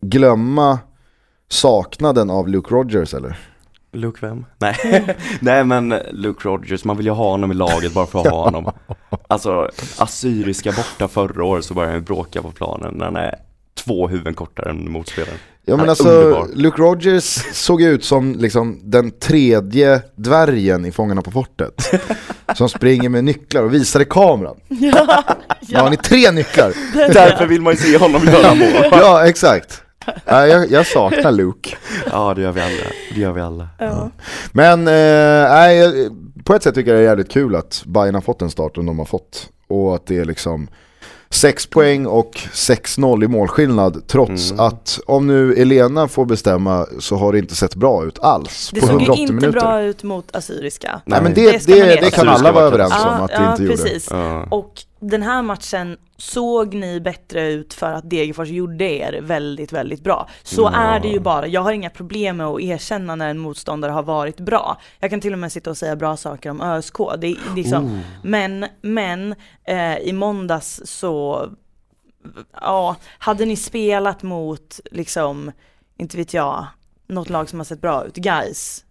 [0.09, 0.79] glömma
[1.49, 3.39] saknaden av Luke Rogers eller?
[3.93, 4.45] Luke vem?
[4.59, 4.77] Nej.
[5.41, 8.45] Nej men Luke Rogers, man vill ju ha honom i laget bara för att ha
[8.45, 8.73] honom.
[9.29, 13.35] Alltså Assyriska borta förra året så började han bråka på planen när han är
[13.85, 15.39] två huvuden kortare än motspelaren.
[15.67, 16.49] Ja men alltså, underbar.
[16.55, 21.91] Luke Rogers såg ut som liksom den tredje dvärgen i Fångarna på fortet.
[22.55, 24.57] som springer med nycklar och visar i kameran.
[24.69, 25.25] Ja,
[25.69, 25.81] Ja.
[25.81, 26.73] Har ni tre nycklar?
[26.95, 28.69] Därför vill man ju se honom göra mål.
[28.91, 29.83] Ja, exakt.
[30.25, 31.77] Ja, jag, jag saknar Luke.
[32.11, 32.73] Ja det gör vi alla,
[33.15, 33.69] det gör vi alla.
[33.79, 34.11] ja.
[34.53, 36.09] Men eh, nej,
[36.45, 38.87] på ett sätt tycker jag det är jävligt kul att Bayern har fått den starten
[38.87, 39.49] de har fått.
[39.69, 40.69] Och att det är liksom
[41.31, 44.67] 6 poäng och 6-0 i målskillnad trots Mm.
[44.67, 48.81] att om nu Elena får bestämma så har det inte sett bra ut alls Det
[48.81, 49.61] på såg ju 180 inte minuter.
[49.61, 51.01] bra ut mot Assyriska.
[51.05, 51.45] Nej men Nej.
[51.53, 53.77] det, Det det, det, kan det alla vara överens om att det ja, inte gjorde.
[53.77, 54.09] precis.
[54.11, 54.47] Ja.
[54.51, 60.01] Och den här matchen såg ni bättre ut för att Degerfors gjorde er väldigt, väldigt
[60.05, 60.29] bra.
[60.43, 60.71] Så Ja.
[60.77, 61.47] är det ju bara.
[61.47, 64.81] Jag har inga problem med att erkänna när en motståndare har varit bra.
[65.01, 66.97] Jag kan till och med sitta och säga bra saker om ÖSK.
[67.19, 67.99] Det är liksom, Oh.
[68.23, 71.49] Men, men eh, i måndags så,
[72.61, 75.53] ja, hade ni spelat mot liksom,
[75.99, 76.67] inte vet jag,
[77.07, 78.85] något lag som har sett bra ut, guys.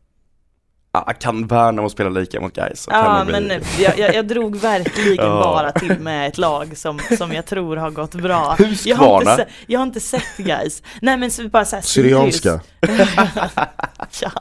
[0.96, 2.88] Ja, kan Värnamo spela lika mot Gais?
[2.92, 5.30] Ja men jag, jag, jag drog verkligen Ja.
[5.44, 8.58] bara till med ett lag som, som jag tror har gått bra.
[8.86, 10.84] Jag har inte, se, jag har inte sett guys.
[11.02, 12.60] Nej men så bara såhär Syrianska.
[14.22, 14.32] ja.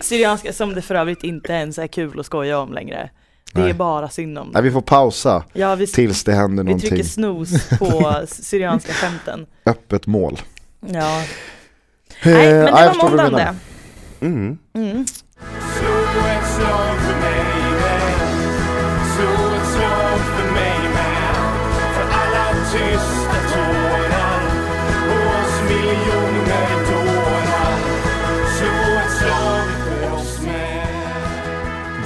[0.00, 3.10] Syrianska som det för övrigt inte ens är kul att skoja om längre.
[3.52, 3.74] Det är Nej.
[3.74, 4.50] bara synd om.
[4.54, 6.88] Nej, vi får pausa Ja vi, tills det händer vi någonting.
[6.90, 9.46] trycker snooze på syrianska skämten.
[9.66, 10.40] Öppet mål.
[10.80, 11.18] Ja.
[11.20, 11.24] Eh,
[12.24, 13.54] Nej men det jag var måndagen det.
[14.26, 14.58] Mm.
[14.74, 15.04] Mm.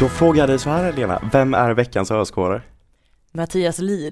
[0.01, 2.63] Då frågar jag dig så här Lena, vem är veckans öskåre?
[3.33, 4.11] Mattias Lir.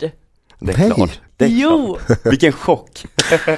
[0.58, 0.90] Det är Nej.
[0.90, 1.20] klart.
[1.36, 1.98] Det är Jo!
[2.06, 2.26] klart.
[2.26, 3.06] Vilken chock!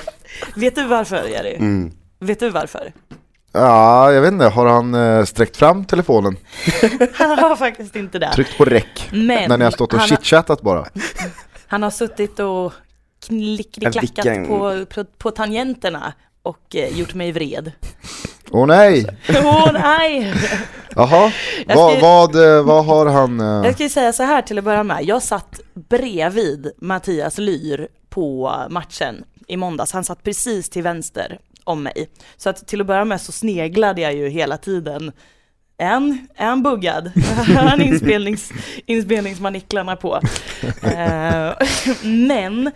[0.56, 1.54] Vet du varför Jerry?
[1.54, 1.92] Mm.
[2.18, 2.92] Vet du varför?
[3.56, 6.36] Ja, jag vet inte, har han eh, sträckt fram telefonen?
[7.14, 8.32] Han har faktiskt inte det.
[8.34, 9.08] Tryckt på räck?
[9.12, 10.86] Men När ni har stått och chitchattat bara?
[11.66, 12.72] han har suttit och
[14.00, 17.72] Vilken- på, på, på tangenterna och eh, gjort mig vred.
[18.50, 19.06] Åh nej!
[19.44, 20.34] Åh nej!
[20.96, 21.32] Jaha,
[21.66, 23.38] vad, ska- vad, eh, vad har han?
[23.38, 25.04] Jag ska ju säga så här till att börja med.
[25.04, 29.92] Jag satt bredvid Mattias Lyr på matchen i måndags.
[29.92, 32.08] Han satt precis till vänster om mig.
[32.36, 35.12] Så att till att börja med så sneglade jag ju hela tiden.
[35.78, 35.88] Är
[36.36, 37.12] han, buggad?
[37.56, 38.52] Har han inspelnings,
[38.86, 40.20] inspelningsmaniklarna på?
[40.82, 41.52] Eh,
[42.04, 42.70] men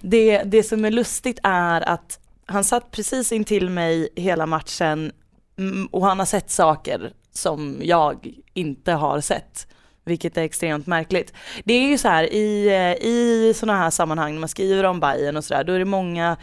[0.00, 5.12] det, det som är lustigt är att han satt precis intill mig hela matchen
[5.58, 9.66] mm, och han har sett saker som jag inte har sett.
[10.04, 11.32] Vilket är extremt märkligt.
[11.64, 15.00] Det är ju så här i, eh, i sådana här sammanhang när man skriver om
[15.00, 16.36] Bayern och sådär, då är det många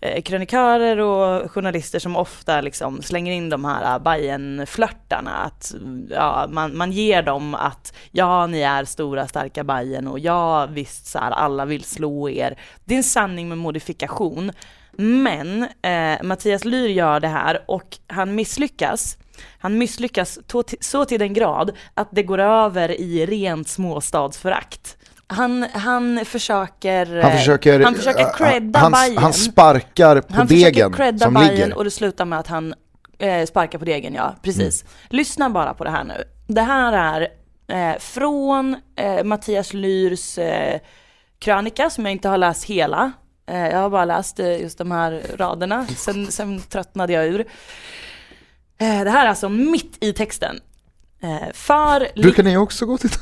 [0.00, 5.74] eh, krönikörer och journalister som ofta liksom slänger in de här eh, bayern flörtarna att
[5.74, 10.66] mm, ja, man, man ger dem att ja, ni är stora starka Bayern och ja,
[10.66, 12.58] visst så här, alla vill slå er.
[12.84, 14.52] Det är en sanning med modifikation.
[14.96, 19.18] Men eh, Mattias Lyr gör det här och han misslyckas.
[19.58, 20.38] Han misslyckas
[20.80, 24.96] så till den grad att det går över i rent småstadsförakt.
[25.26, 27.22] Han, han försöker...
[27.22, 29.18] Han försöker, han försöker eh, credda han, Bayern.
[29.18, 31.76] han sparkar på Han försöker degen credda som ligger.
[31.76, 32.74] och det slutar med att han
[33.18, 34.34] eh, sparkar på degen, ja.
[34.42, 34.82] Precis.
[34.82, 34.92] Mm.
[35.08, 36.24] Lyssna bara på det här nu.
[36.46, 37.28] Det här är
[37.68, 40.80] eh, från eh, Mattias Lyrs eh,
[41.38, 43.12] krönika som jag inte har läst hela.
[43.46, 47.44] Eh, jag har bara läst eh, just de här raderna, sen, sen tröttnade jag ur.
[48.78, 50.60] Eh, det här är alltså mitt i texten.
[51.22, 52.22] Eh, för...
[52.22, 53.10] Brukar ni också gå till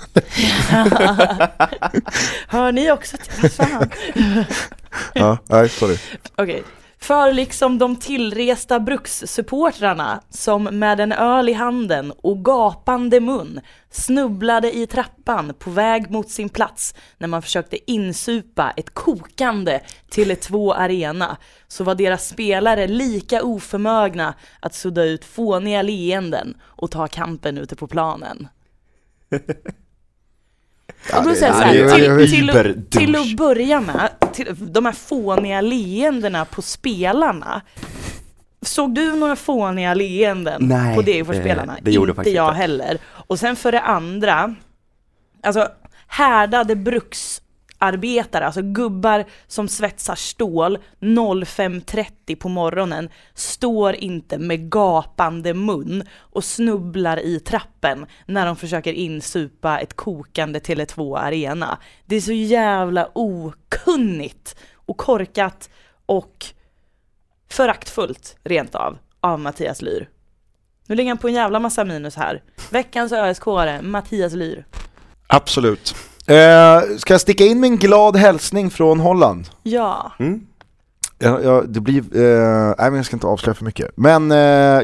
[2.48, 3.50] Hör ni också till?
[3.50, 3.90] Fan?
[5.14, 5.98] Ja, nej sorry.
[6.36, 6.62] Okej.
[7.02, 13.60] För liksom de tillresta brukssupportrarna som med en öl i handen och gapande mun
[13.90, 20.74] snubblade i trappan på väg mot sin plats när man försökte insupa ett kokande Tele2
[20.74, 21.36] Arena
[21.68, 27.76] så var deras spelare lika oförmögna att sudda ut fåniga leenden och ta kampen ute
[27.76, 28.48] på planen.
[31.18, 34.92] Och då säger jag så här, till, till, till att börja med, till, de här
[34.92, 37.62] fåniga leendena på spelarna.
[38.62, 41.74] Såg du några fåniga leenden Nej, på Degerfors-spelarna?
[41.74, 42.56] det- det gjorde inte jag inte.
[42.56, 42.98] heller.
[43.10, 44.54] Och sen för det andra,
[45.42, 45.68] alltså
[46.06, 46.76] härdade
[47.82, 56.44] bruksarbetare, alltså gubbar som svetsar stål 05.30 på morgonen, står inte med gapande mun och
[56.44, 61.78] snubblar i trappen när de försöker insupa ett kokande Tele2 Arena.
[62.06, 65.70] Det är så jävla okunnigt och korkat
[66.06, 66.46] och
[67.50, 70.08] föraktfullt rent av, av Mattias Lyr.
[70.86, 72.42] Nu ligger han på en jävla massa minus här.
[72.70, 74.64] Veckans ÖSK-are Mattias Lyr.
[75.26, 75.94] Absolut.
[76.26, 79.48] Eh, ska jag sticka in med en glad hälsning från Holland?
[79.62, 80.12] Ja.
[80.18, 80.40] Mm.
[81.18, 83.90] Ja, ja, det blir, eh, nej men jag ska inte avslöja för mycket.
[83.96, 84.38] Men eh,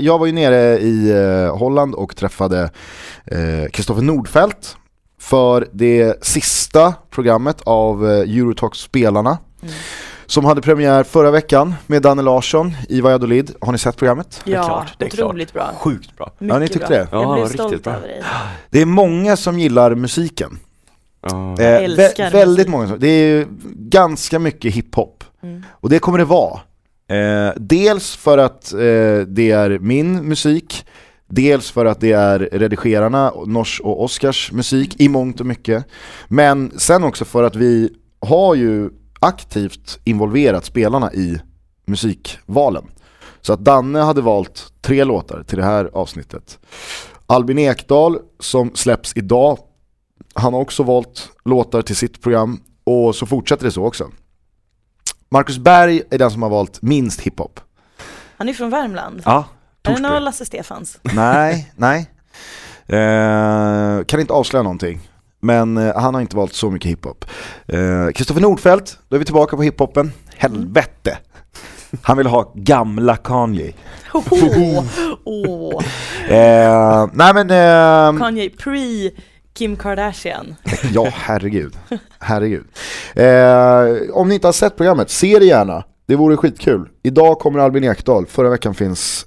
[0.05, 2.70] jag var ju nere i eh, Holland och träffade
[3.27, 4.77] eh, Kristoffer Nordfeldt
[5.20, 9.38] för det sista programmet av eh, Eurotalk-spelarna.
[9.62, 9.74] Mm.
[10.27, 13.55] Som hade premiär förra veckan med Danne Larsson i Valladolid.
[13.61, 14.40] Har ni sett programmet?
[14.44, 15.27] Det är Ja, klart, det är klart.
[15.29, 15.70] otroligt bra.
[15.79, 16.31] Sjukt bra.
[16.38, 16.96] Mycket Ja, ni tyckte bra.
[16.96, 17.09] det?
[17.12, 17.92] Ja, Jag blev riktigt stolt bra.
[17.92, 18.22] över dig.
[18.70, 20.59] Det är många som gillar musiken.
[21.20, 21.52] Ja.
[21.61, 22.96] Eh, vä- väldigt många.
[22.96, 25.24] Det är ju ganska mycket hiphop.
[25.42, 25.62] Mm.
[25.70, 26.61] Och det kommer det vara.
[27.11, 28.78] Eh, dels för att eh,
[29.26, 30.87] det är min musik,
[31.28, 35.85] dels för att det är redigerarna, Nors och Oscars musik i mångt och mycket.
[36.28, 41.38] Men sen också för att vi har ju aktivt involverat spelarna i
[41.87, 42.85] musikvalen.
[43.40, 46.59] Så att Danne hade valt tre låtar till det här avsnittet.
[47.26, 49.59] Albin Ekdal som släpps idag,
[50.38, 54.11] han har också valt låtar till sitt program och så fortsätter det så också.
[55.31, 57.61] Marcus Berg är den som har valt minst hiphop.
[58.37, 59.22] Han är från Värmland.
[59.24, 59.44] Ja,
[59.83, 60.98] är det någon Lasse Stefans?
[61.03, 62.11] Nej, nej.
[62.87, 65.01] Eh, kan inte avslöja någonting.
[65.40, 67.24] Men eh, han har inte valt så mycket hiphop.
[67.66, 70.12] Eh, Kristoffer Nordfeldt, då är vi tillbaka på hiphopen.
[70.37, 71.18] Helvete!
[72.03, 73.72] Han vill ha gamla Kanye.
[74.14, 74.85] Åh,
[75.24, 75.83] åh.
[76.29, 79.11] Eh, nej men, eh, Kanye pre
[79.59, 80.55] Kim Kardashian.
[80.92, 81.77] ja herregud.
[82.18, 82.64] Herregud.
[83.14, 85.85] Eh, om ni inte har sett programmet, se det gärna.
[86.07, 86.88] Det vore skitkul.
[87.03, 89.27] Idag kommer Albin Ekdal, förra veckan finns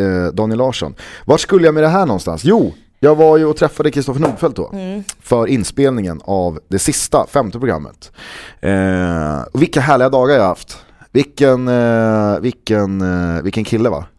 [0.00, 0.94] eh, Daniel Larsson.
[1.24, 2.44] Var skulle jag med det här någonstans?
[2.44, 4.70] Jo, jag var ju och träffade Kristoffer Nordfeldt då.
[4.72, 5.04] Mm.
[5.22, 8.12] för inspelningen av det sista, femte programmet.
[8.60, 10.78] Eh, och vilka härliga dagar jag har haft.
[11.12, 14.04] Vilken, eh, vilken, eh, vilken kille va?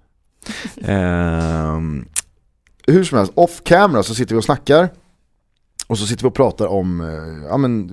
[0.88, 1.80] Eh,
[2.88, 4.90] hur som helst, off camera så sitter vi och snackar.
[5.88, 7.90] Och så sitter vi och pratar om eh, ja, men,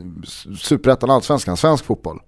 [0.58, 2.18] superettan, allsvenskan, svensk fotboll.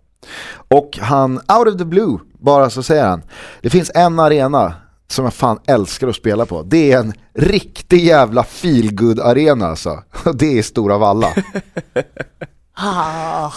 [0.69, 3.23] Och han, out of the blue, bara så säger han,
[3.63, 4.75] det finns en arena
[5.09, 6.63] som jag fan älskar att spela på.
[6.63, 10.03] Det är en riktig jävla feelgood arena alltså.
[10.25, 11.29] Och det är Stora Valla.
[12.77, 13.53] Ah.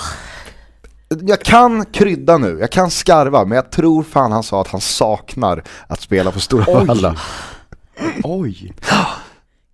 [1.10, 4.82] Jag kan krydda nu, jag kan skarva, men jag tror fan han sa att han
[4.82, 6.86] saknar att spela på Stora Oj.
[6.86, 7.16] Valla.
[8.24, 8.74] Oj!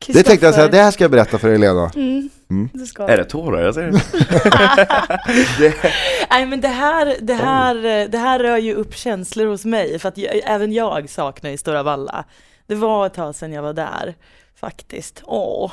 [0.07, 1.91] Det tänkte jag säga, det här ska jag berätta för dig Lena.
[1.95, 2.69] Mm, Mm.
[2.73, 3.91] det Är det tårar jag ser?
[6.29, 10.09] Nej men det här, det, här, det här rör ju upp känslor hos mig för
[10.09, 12.25] att jag, även jag saknar ju Stora Valla.
[12.67, 14.15] Det var ett tag sedan jag var där
[14.55, 15.21] faktiskt.
[15.25, 15.71] Åh,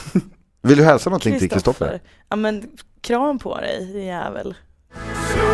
[0.62, 2.00] Vill du hälsa någonting till Kristoffer?
[2.28, 2.64] Ja men
[3.00, 4.54] kram på dig din jävel.
[5.32, 5.46] Slå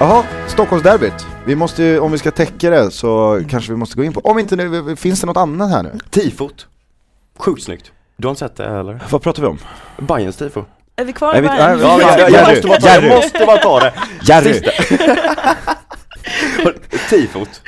[0.00, 1.26] Jaha, Stockholmsderbyt.
[1.46, 4.20] Vi måste ju, om vi ska täcka det så kanske vi måste gå in på,
[4.20, 5.98] om inte nu, finns det något annat här nu?
[6.10, 6.66] Tifot.
[7.38, 7.92] Sjukt snyggt.
[8.16, 9.00] Du har inte sett det eller?
[9.10, 9.58] Vad pratar vi om?
[9.98, 10.64] Bayerns tifo.
[10.96, 11.60] Är vi kvar i Bayern?
[11.60, 13.92] är vi- Ja, Ja, jag, måste bara jag måste bara ta det.
[14.22, 14.60] Jerry!
[17.10, 17.62] Tifot.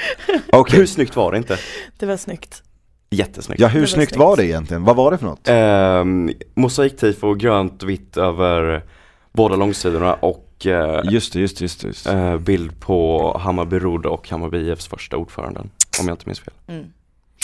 [0.52, 0.78] Okej.
[0.78, 1.58] Hur snyggt var det inte?
[1.98, 2.62] Det var snyggt.
[3.10, 3.60] Jättesnyggt.
[3.60, 4.20] Ja hur var snyggt snyggt.
[4.20, 4.84] var det egentligen?
[4.84, 5.48] Vad var det för något?
[5.48, 8.84] Ehm, mosaiktifo, grönt och vitt över
[9.32, 11.86] båda långsidorna och eh, Just det, just det, just det.
[11.86, 12.12] Just det.
[12.12, 15.70] eh, bild på Hammarby Rodd och Hammarby IFs första ordföranden.
[16.00, 16.54] Om jag inte minns fel.
[16.66, 16.84] Mm.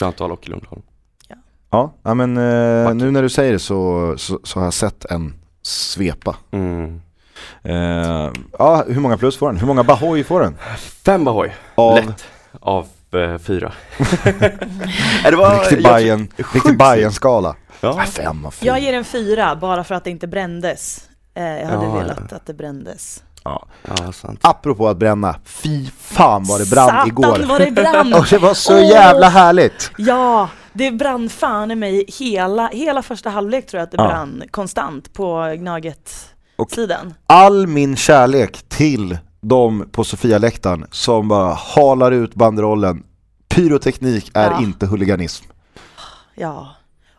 [0.01, 0.83] Chantal och Lundholm.
[1.71, 5.05] Ja, ja men eh, nu när du säger det så, så, så har jag sett
[5.05, 6.37] en svepa.
[6.51, 7.01] Mm.
[7.63, 9.57] Eh, ja, hur många plus får den?
[9.57, 10.57] Hur många Bahoy får den?
[11.05, 12.25] Fem Bahoy, Av lätt.
[12.61, 12.87] Av
[13.19, 13.73] eh, fyra.
[14.41, 14.59] Nej,
[15.31, 17.57] det var, riktig jag- Bajen, riktig Bajen-skala.
[17.81, 17.95] Ja.
[17.99, 18.67] Ja, fem av fyra.
[18.69, 21.09] Jag ger en fyra bara för att det inte brändes.
[21.35, 22.37] Eh, jag hade Ja, velat ja.
[22.37, 23.23] att det brändes.
[23.45, 23.67] ja,
[24.13, 24.41] sant.
[24.43, 27.45] Apropå att bränna, fy fan vad det brann Satan igår.
[27.49, 28.15] vad det brann!
[28.19, 28.89] Och det var så Åh.
[28.89, 29.91] jävla härligt.
[29.99, 34.09] Ja, det brann fan i mig hela, hela första halvlek tror jag att det Ja.
[34.09, 37.15] brann konstant på Gnaget-sidan.
[37.27, 39.19] All min kärlek till
[39.49, 43.03] de på Sofia-läktaren som bara halar ut banderollen.
[43.49, 44.61] Pyroteknik är Ja.
[44.63, 45.45] inte huliganism.
[46.35, 46.69] Ja.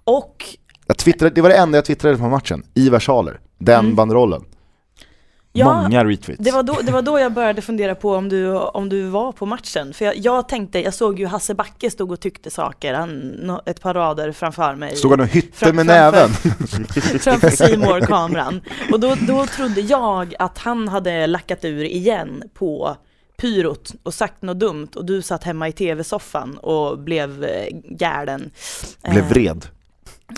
[0.04, 0.46] Och
[0.88, 3.40] Jag twittrade, det var det enda jag twittrade på matchen, i versaler.
[3.58, 3.96] Den Mm.
[3.96, 4.44] banderollen.
[5.58, 6.44] Ja, Många retweets.
[6.44, 9.32] det var, då, det var då jag började fundera på om du, om du var
[9.32, 9.94] på matchen.
[9.94, 13.82] För jag, jag tänkte, jag såg ju Hasse Backe stod och tyckte saker, han, ett
[13.82, 14.96] par rader framför mig.
[14.96, 16.30] Stod han och hytte Fram- med framför- näven?
[17.20, 22.96] framför simor kameran Och då, då trodde jag att han hade lackat ur igen på
[23.38, 28.52] pyrot och sagt något dumt och du satt hemma i tv-soffan och blev eh, galen.
[29.12, 29.66] Blev Eh, vred.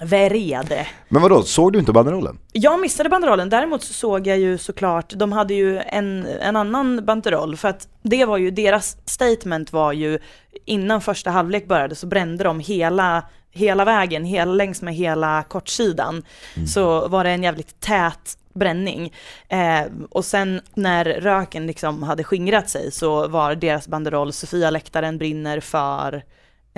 [0.02, 0.88] Vrede.
[1.10, 2.40] Men vadå, såg du inte banderollen?
[2.52, 7.06] Jag missade banderollen, däremot så såg jag ju såklart, de hade ju en, en annan
[7.06, 10.20] banderoll för att det var ju, deras statement var ju
[10.66, 16.24] innan första halvlek började så brände de hela, hela vägen, hela, längs med hela kortsidan.
[16.68, 19.14] Så var det en jävligt tät bränning.
[19.48, 25.18] Eh, och sen när röken liksom hade skingrat sig så var deras banderoll Sofia läktaren
[25.18, 26.24] brinner för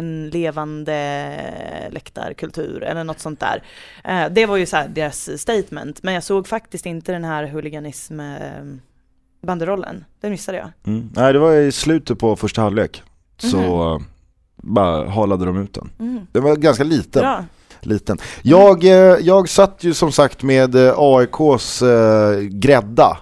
[0.02, 0.96] en levande
[1.92, 3.64] läktarkultur eller något sånt där.
[4.04, 8.20] Eh, det var ju så deras statement, men jag såg faktiskt inte den här huliganism
[8.20, 8.64] eh,
[9.42, 10.06] banderollen.
[10.22, 10.70] Den missade jag.
[10.86, 11.10] Mm.
[11.16, 13.04] Nej det var i slutet på första halvlek.
[13.38, 14.02] Så eh,
[14.56, 15.90] bara halade de ut den.
[16.00, 16.28] Mm.
[16.32, 17.22] Den var ganska liten.
[17.22, 17.46] Bra.
[17.82, 18.18] liten.
[18.42, 18.84] Jag,
[19.22, 23.18] jag satt ju som sagt med AIKs eh, grädda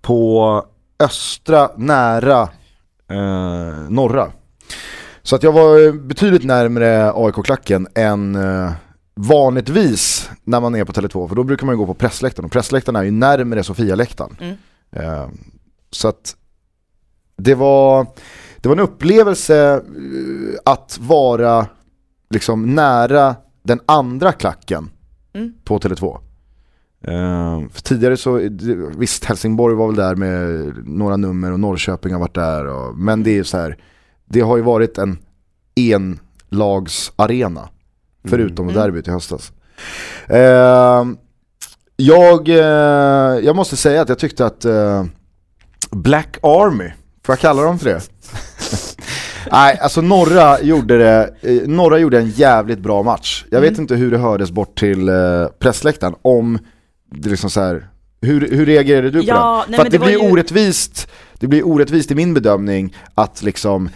[0.00, 0.64] på
[0.98, 2.42] östra nära
[3.10, 4.32] eh, norra.
[5.22, 8.72] Så att jag var betydligt närmare AIK-klacken än eh,
[9.14, 12.96] vanligtvis när man är på Tele2 för då brukar man gå på pressläktaren och pressläktaren
[12.96, 14.36] är ju närmare Sofia-läktaren.
[14.40, 14.56] Mm.
[14.92, 15.28] Eh,
[15.90, 16.36] så att
[17.36, 18.06] det var,
[18.56, 19.80] det var en upplevelse eh,
[20.64, 21.66] att vara
[22.30, 24.90] liksom nära den andra klacken
[25.34, 25.52] Mm.
[25.64, 26.18] på Tele2.
[27.04, 28.48] Eh, för tidigare så,
[28.96, 32.66] visst Helsingborg var väl där med några nummer och Norrköping har varit där.
[32.66, 33.76] Och, men det är ju så här,
[34.40, 35.18] har ju varit en
[36.50, 37.68] enlagsarena.
[38.28, 38.80] Förutom Mm.
[38.80, 39.52] derbyt i höstas.
[40.28, 41.04] Eh,
[41.96, 45.04] jag, eh, jag måste säga att jag tyckte att eh,
[45.90, 46.90] Black Army,
[47.24, 48.00] får jag kalla dem för det?
[49.52, 53.44] Nej, alltså norra gjorde, det, eh, norra gjorde en jävligt bra match.
[53.50, 53.80] Jag vet Mm.
[53.80, 56.58] inte hur det hördes bort till eh, pressläktaren, om
[57.14, 57.88] det liksom så här,
[58.20, 59.70] hur, hur reagerade du på Ja, den?
[59.70, 61.08] nej, För att det, det blir ju- orättvist,
[61.38, 63.88] det blir orättvist i min bedömning att liksom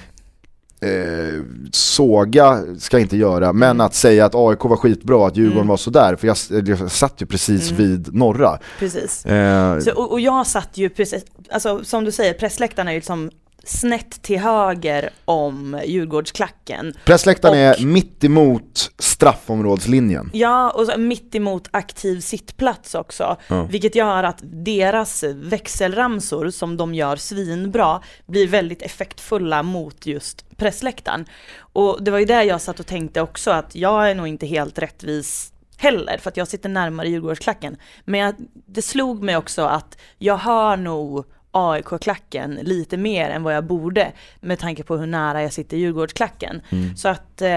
[0.80, 3.86] eh, såga ska jag inte göra, men Mm.
[3.86, 5.68] att säga att AIK var skitbra, att Djurgården Mm.
[5.68, 6.36] var sådär, för jag,
[6.68, 7.82] jag satt ju precis Mm.
[7.82, 8.58] vid norra.
[8.78, 9.26] Precis.
[9.26, 12.98] Eh, Så, och, och jag satt ju precis, alltså som du säger, pressläktaren är ju
[12.98, 13.30] liksom
[13.64, 16.94] snett till höger om Djurgårdsklacken.
[17.04, 20.30] pressläktaren och- är mitt emot straffområdslinjen.
[20.32, 23.36] Ja, och så mitt emot aktiv sittplats också.
[23.48, 23.62] Ja.
[23.70, 31.24] Vilket gör att deras växelramsor som de gör svinbra blir väldigt effektfulla mot just pressläktaren.
[31.58, 34.46] Och det var ju där jag satt och tänkte också att jag är nog inte
[34.46, 37.76] helt rättvis heller för att jag sitter närmare Djurgårdsklacken.
[38.04, 38.34] Men jag,
[38.66, 44.12] det slog mig också att jag hör nog AIK-klacken lite mer än vad jag borde
[44.40, 46.62] med tanke på hur nära jag sitter Djurgårdsklacken.
[46.96, 47.50] Så att eh,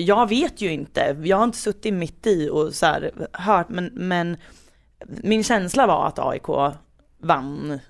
[0.00, 3.90] jag vet ju inte, jag har inte suttit mitt i och så här, hört, men,
[3.94, 4.36] men
[5.06, 6.74] min känsla var att AIK
[7.18, 7.80] vann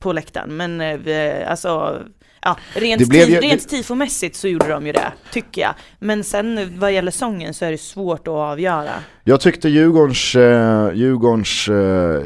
[0.00, 0.56] på läktaren.
[0.56, 2.02] Men eh, alltså,
[2.42, 5.74] ja, rent, Det blev ju- rent tifomässigt så gjorde de ju det, tycker jag.
[5.98, 8.90] Men sen vad gäller sången så är det svårt att avgöra.
[9.24, 12.22] Jag tyckte Djurgårdens, eh, Djurgårdens eh,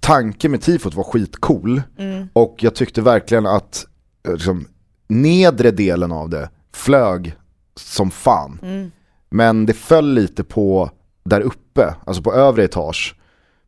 [0.00, 1.82] tanke med tifot var skitcool.
[1.98, 2.28] Mm.
[2.32, 3.86] Och jag tyckte verkligen att
[4.26, 4.66] eh, liksom,
[5.08, 7.34] nedre delen av det flög
[7.80, 8.58] som fan.
[8.62, 8.90] Mm.
[9.30, 10.90] Men det föll lite på
[11.24, 13.14] där uppe, alltså på övre etage.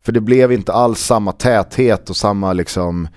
[0.04, 3.08] För det blev inte alls samma täthet och samma liksom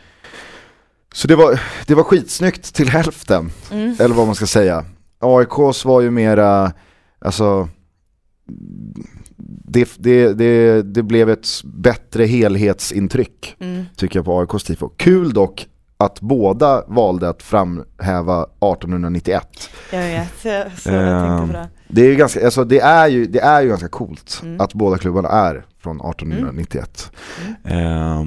[1.16, 3.96] Så det var, det var skitsnyggt till hälften, Mm.
[4.00, 4.86] eller vad man ska säga.
[5.20, 6.72] AIKs var ju mera,
[7.20, 7.70] alltså
[9.68, 13.86] det, det, det, det blev ett bättre helhetsintryck Mm.
[13.96, 14.90] tycker jag på AIKs tifo.
[14.98, 19.70] Kul dock att båda valde att framhäva 1891.
[19.92, 21.70] Jag vet, så, jag tänkte på det.
[21.88, 24.62] Det är ju ganska, alltså det är ju, det är ju ganska coolt Mm.
[24.62, 27.12] att båda klubbarna är från 1891.
[27.64, 28.24] Eh,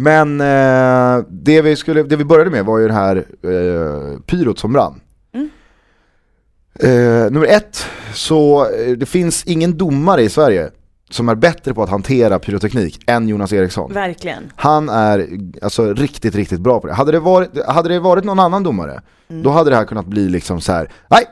[0.00, 4.58] men eh, det, vi skulle, det vi började med var ju det här eh, pyrot
[4.58, 5.00] som brann.
[5.32, 5.50] Mm.
[6.80, 10.70] Eh, nummer ett, så eh, det finns ingen domare i Sverige
[11.10, 13.92] som är bättre på att hantera pyroteknik än Jonas Eriksson.
[13.92, 14.52] Verkligen.
[14.56, 15.28] Han är
[15.62, 16.92] alltså riktigt, riktigt bra på det.
[16.92, 20.28] Hade det varit, hade det varit någon annan domare, då hade det här kunnat bli
[20.28, 20.90] liksom så här.
[21.08, 21.24] nej,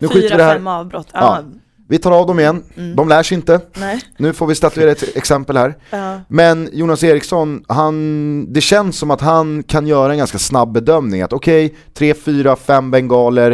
[0.00, 0.54] nu skiter vi Fyra, det här.
[0.54, 1.08] fem avbrott.
[1.12, 1.20] Ja.
[1.20, 1.58] Ja.
[1.88, 2.96] Vi tar av dem igen, Mm.
[2.96, 3.60] de lär sig inte.
[3.76, 4.00] Nej.
[4.16, 5.74] Nu får vi statuera ett exempel här.
[5.90, 6.20] Ja.
[6.28, 11.22] Men Jonas Eriksson, han, det känns som att han kan göra en ganska snabb bedömning
[11.22, 13.50] att okej, tre, fyra, fem bengaler,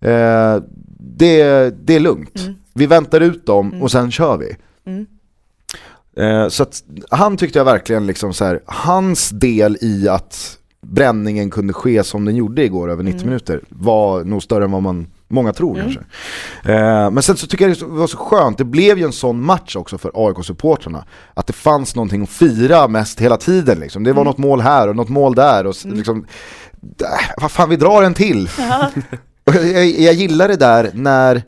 [0.00, 0.62] eh,
[0.98, 2.38] det, det är lugnt.
[2.40, 2.54] Mm.
[2.74, 4.56] Vi väntar ut dem och sen kör vi.
[4.86, 5.06] Mm.
[6.16, 10.56] Eh, så att han tyckte jag verkligen liksom så här, hans del i att
[10.86, 13.28] bränningen kunde ske som den gjorde igår över 90 Mm.
[13.28, 16.00] minuter var nog större än vad man, många tror kanske.
[16.72, 19.42] Eh, men sen så tycker jag det var så skönt, det blev ju en sån
[19.44, 21.04] match också för AIK-supportrarna.
[21.34, 24.04] Att det fanns någonting att fira mest hela tiden liksom.
[24.04, 26.26] Det var något mål här och något mål där och s- liksom,
[27.02, 27.06] äh,
[27.42, 28.48] vad fan vi drar en till.
[29.44, 31.42] Jag, jag, jag gillar det där när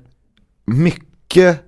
[0.67, 1.61] mycket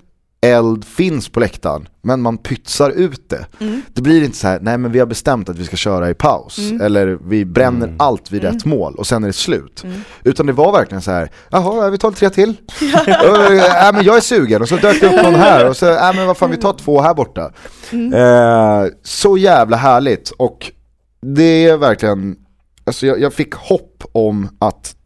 [0.45, 3.47] eld finns på läktaren men man pytsar ut det.
[3.95, 6.15] Det blir inte så här, nej men vi har bestämt att vi ska köra i
[6.15, 9.85] paus eller vi bränner allt vid rätt mål och sen är det slut.
[10.25, 12.49] Utan det var verkligen så här, jaha vi tar tre till.
[12.81, 14.63] äh, men jag är sugen.
[14.63, 16.73] Och så dök det upp någon här och så, äh, men vad fan vi tar
[16.73, 17.53] två här borta.
[17.93, 20.73] Eh, så jävla härligt och
[21.21, 22.37] det är verkligen,
[22.85, 24.97] alltså jag, jag fick hopp om att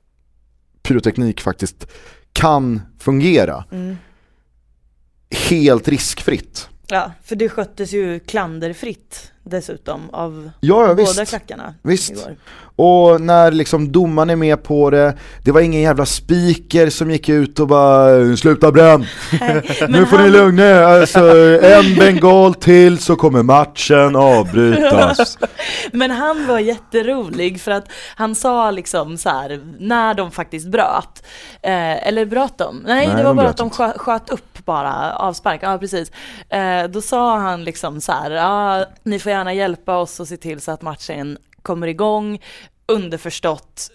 [0.82, 1.86] pyroteknik faktiskt
[2.32, 3.64] kan fungera
[5.30, 6.68] helt riskfritt.
[6.88, 11.28] ja, för det sköttes ju klanderfritt dessutom av Ja, ja båda visst.
[11.28, 12.10] klackarna Visst.
[12.10, 12.36] igår.
[12.80, 17.28] Och när liksom domaren är med på det, det var ingen jävla speaker som gick
[17.28, 19.06] ut och bara 'Sluta bränn!
[19.88, 21.20] nu får ni han- lugna er, alltså
[21.62, 25.36] en bengal till så kommer matchen avbrytas'
[25.92, 27.84] Men han var jätterolig för att
[28.16, 31.22] han sa liksom så här när de faktiskt bröt.
[31.62, 32.82] Eh, eller bröt de?
[32.86, 33.76] Nej, Nej, det var de bara att de inte.
[33.76, 35.60] skö- sköt upp bara avspark.
[35.62, 36.12] Ja, precis.
[36.48, 40.36] Eh, då sa han liksom så här, ja, ni får gärna hjälpa oss och se
[40.36, 42.42] till så att matchen kommer igång.
[42.86, 43.90] Underförstått,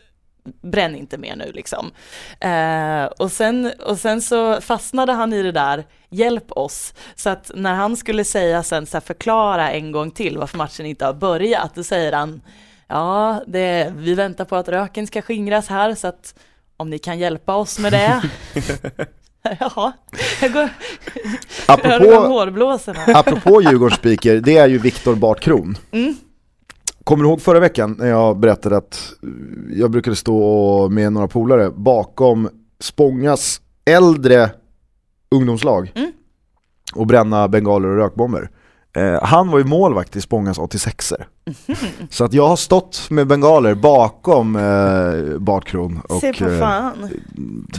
[0.62, 1.92] bränn inte mer nu liksom.
[2.40, 6.94] Eh, och, sen, och sen så fastnade han i det där, hjälp oss.
[7.16, 10.86] Så att när han skulle säga sen, så här, förklara en gång till varför matchen
[10.86, 12.42] inte har börjat, då säger han,
[12.88, 16.36] ja, det, vi väntar på att röken ska skingras här, så att
[16.78, 18.22] om ni kan hjälpa oss med det.
[19.60, 19.94] Jaha,
[20.42, 20.70] jag går,
[21.68, 23.00] Apropå, hårblåsorna.
[23.08, 26.16] apropå Djurgårdens speaker, det är ju Viktor Bartkron Mm.
[27.04, 29.14] Kommer du ihåg förra veckan när jag berättade att
[29.76, 34.50] jag brukade stå med några polare bakom Spångas äldre
[35.32, 36.12] ungdomslag Mm.
[36.96, 38.50] och bränna bengaler och rökbomber?
[38.98, 41.26] Eh, han var ju målvakt i Spångas 86er.
[41.68, 41.76] Mhm.
[42.10, 46.90] Så att jag har stått med bengaler bakom eh, Bartkron och eh,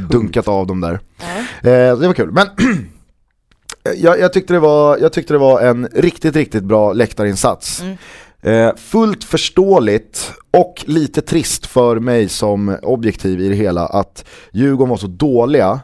[0.08, 1.00] dunkat av dem där.
[1.20, 1.70] Ja.
[1.70, 2.46] Eh, det var kul, men
[3.96, 7.80] jag, jag, tyckte det var, jag tyckte det var en riktigt, riktigt bra läktarinsats.
[7.80, 7.96] Mm.
[8.42, 14.90] Eh, fullt förståeligt och lite trist för mig som objektiv i det hela att Djurgården
[14.90, 15.80] var så dåliga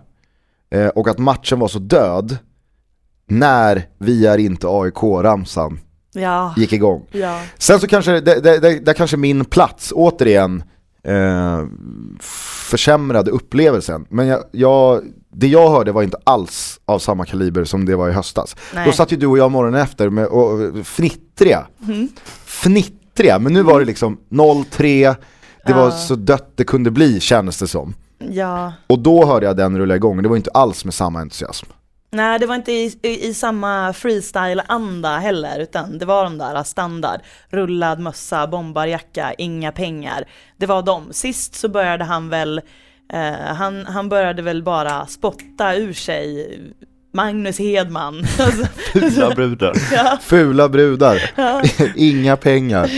[0.71, 2.39] eh, och att matchen var så död
[3.31, 5.79] när vi är inte AIK-ramsan
[6.13, 7.07] Ja, gick igång.
[7.13, 7.41] ja.
[7.59, 10.63] Sen så kanske, det, det, det, där kanske min plats återigen
[11.05, 11.65] eh,
[12.21, 14.07] försämrade upplevelsen.
[14.09, 15.03] Men jag, jag,
[15.33, 18.57] det jag hörde var inte alls av samma kaliber som det var i höstas.
[18.75, 18.87] Nej.
[18.87, 21.67] Då satt ju du och jag morgonen efter med, och, fnittriga.
[21.89, 22.09] Mm.
[22.45, 25.17] Fnittriga, men nu var det liksom 0-3,
[25.67, 25.91] det var Ja.
[25.91, 27.95] så dött det kunde bli kändes det som.
[28.19, 28.73] ja.
[28.87, 31.67] Och då hörde jag den rulla igång, det var inte alls med samma entusiasm.
[32.13, 36.63] Nej, det var inte i, i, i samma freestyle-anda heller, utan det var de där
[36.63, 40.25] standard, rullad mössa, bombarjacka, inga pengar.
[40.57, 41.13] Det var de.
[41.13, 42.61] Sist så började han väl,
[43.13, 46.59] eh, han, han började väl bara spotta ur sig
[47.13, 48.15] Magnus Hedman.
[48.39, 49.73] Alltså, Fula brudar.
[49.93, 51.31] ja, Fula brudar,
[51.97, 52.91] inga pengar.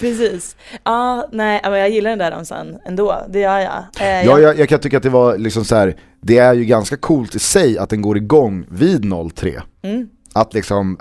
[0.00, 0.56] precis.
[0.84, 3.84] Ja, nej, men jag gillar den där dansen ändå, det gör jag.
[4.00, 5.96] Eh, Ja, jag- jag, kan tycka att det var liksom så här.
[6.22, 9.60] det är ju ganska coolt i sig att den går igång vid 0-3.
[9.82, 10.08] Mm.
[10.34, 10.98] Att liksom,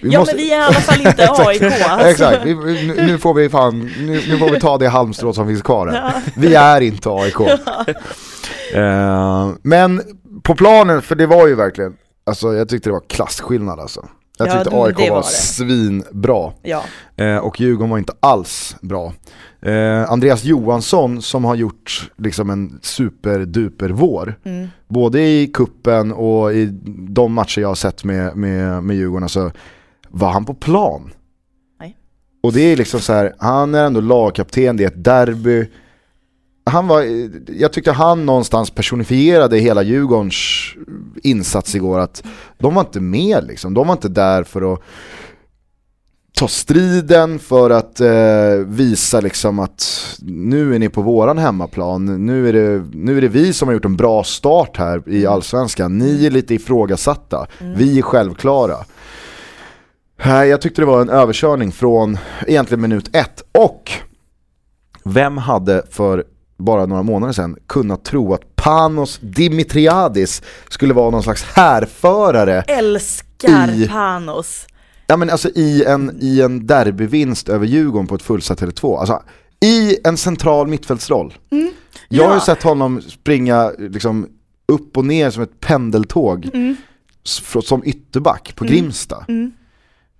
[0.00, 1.62] Ja måste- men vi är i alla fall inte AIK.
[1.62, 2.06] Alltså.
[2.08, 5.32] Exakt, vi, vi- nu, nu får vi fan, nu, nu får vi ta det halmstrå
[5.32, 5.96] som finns kvar här.
[5.96, 6.12] Ja.
[6.36, 7.40] Vi är inte AIK.
[8.74, 10.02] Eh, men
[10.42, 14.06] på planen, för det var ju verkligen, alltså jag tyckte det var klasskillnad alltså.
[14.38, 16.52] Jag Ja, tyckte det- AIK var, var svinbra.
[16.62, 16.82] Ja.
[17.16, 19.12] Eh, och Djurgården var inte alls bra.
[19.62, 24.68] Eh, Andreas Johansson som har gjort liksom en superduper vår, Mm.
[24.88, 26.66] både i kuppen och i
[27.08, 29.50] de matcher jag har sett med, med, med Djurgården, så
[30.08, 31.10] var han på plan.
[31.80, 31.96] Nej.
[32.42, 35.68] Och det är liksom så här, han är ändå lagkapten, det är ett derby.
[36.64, 37.04] Han var,
[37.58, 40.34] jag tyckte han någonstans personifierade hela Djurgårdens
[41.22, 42.22] insats igår, att
[42.58, 44.80] de var inte med liksom, de var inte där för att
[46.38, 49.84] ta striden för att eh, visa liksom att
[50.22, 53.72] nu är ni på våran hemmaplan, nu är, det, nu är det vi som har
[53.72, 57.46] gjort en bra start här i Allsvenskan, ni är lite ifrågasatta,
[57.76, 58.76] vi är självklara.
[60.24, 63.42] Jag tyckte det var en överkörning från egentligen minut ett.
[63.58, 63.90] Och
[65.04, 66.24] vem hade för
[66.62, 73.70] bara några månader sedan kunnat tro att Panos Dimitriadis skulle vara någon slags härförare Älskar
[73.74, 74.66] I- Panos.
[75.06, 78.98] Ja men alltså i en, i en derbyvinst över Djurgården på ett fullsatt Tele2.
[78.98, 79.22] Alltså
[79.60, 81.34] i en central mittfältsroll.
[82.08, 84.28] Jag har ju sett honom springa liksom
[84.68, 86.50] upp och ner som ett pendeltåg
[87.26, 89.24] fr- som ytterback på Grimsta.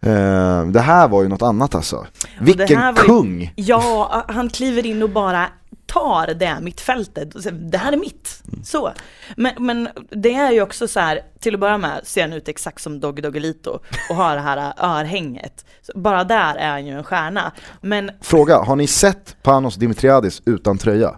[0.02, 2.06] Eh, det här var ju något annat alltså.
[2.40, 3.52] Vilken här var ju- kung!
[3.56, 5.46] Ja, han kliver in och bara
[5.92, 7.34] tar det mittfältet.
[7.34, 8.42] och säger, Det här är mitt.
[8.64, 8.92] Så.
[9.36, 12.48] Men, men det är ju också så här, till att börja med ser han ut
[12.48, 13.78] exakt som Doggy Doggelito
[14.10, 15.64] och har det här örhänget.
[15.82, 17.52] Så bara där är han ju en stjärna.
[17.80, 21.14] Men Fråga, har ni sett Panos Dimitriadis utan tröja?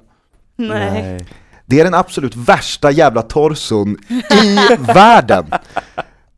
[0.57, 1.27] nej.
[1.67, 3.97] Det är den absolut värsta jävla torson
[4.45, 5.47] i världen.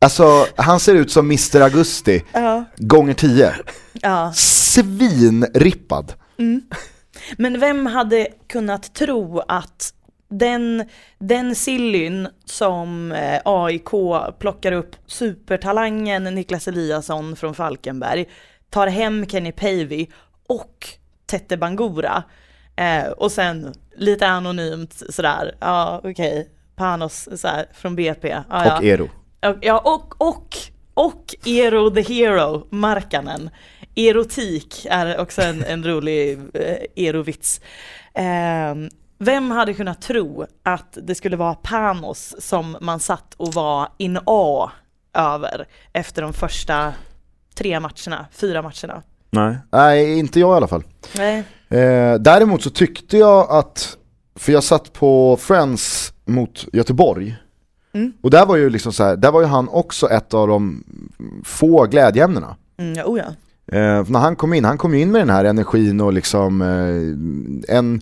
[0.01, 2.63] Alltså, han ser ut som Mr Augusti Ja.
[2.77, 3.53] gånger 10.
[3.93, 4.31] Ja.
[4.35, 6.13] Svinrippad.
[7.37, 9.93] Men vem hade kunnat tro att
[10.29, 10.85] den,
[11.19, 13.89] den sillyn som eh, AIK
[14.39, 18.25] plockar upp supertalangen Niklas Eliasson från Falkenberg,
[18.69, 20.07] tar hem Kenny Pavey
[20.47, 20.87] och
[21.25, 22.23] Tette Bangura
[22.75, 28.27] eh, och sen lite anonymt sådär, ja okej, Panos såhär, från BP.
[28.29, 28.77] Ja, ja.
[28.77, 29.03] Och Ero.
[29.03, 30.57] Och- Ja, och, och,
[30.93, 33.49] och Ero the Hero, Markkanen.
[33.97, 37.61] Erotik är också en, en rolig eh, erovits.
[38.13, 38.75] Eh,
[39.19, 44.19] vem hade kunnat tro att det skulle vara Panos som man satt och var in
[44.25, 44.71] A
[45.13, 46.93] över efter de första
[47.55, 49.03] tre matcherna, fyra matcherna?
[49.29, 49.57] Nej.
[49.71, 50.83] Nej, inte jag i alla fall.
[51.15, 51.43] Nej.
[51.69, 53.97] Eh, däremot så tyckte jag att,
[54.35, 57.35] för jag satt på Friends mot Göteborg,
[57.93, 58.13] Mm.
[58.21, 60.83] och där var ju liksom så här, där var ju han också ett av de
[61.43, 62.55] få glädjeämnena.
[62.77, 63.25] Mm, ja, oh ja.
[63.71, 67.75] Eh, när han kom in, han kom in med den här energin och liksom eh,
[67.77, 68.01] en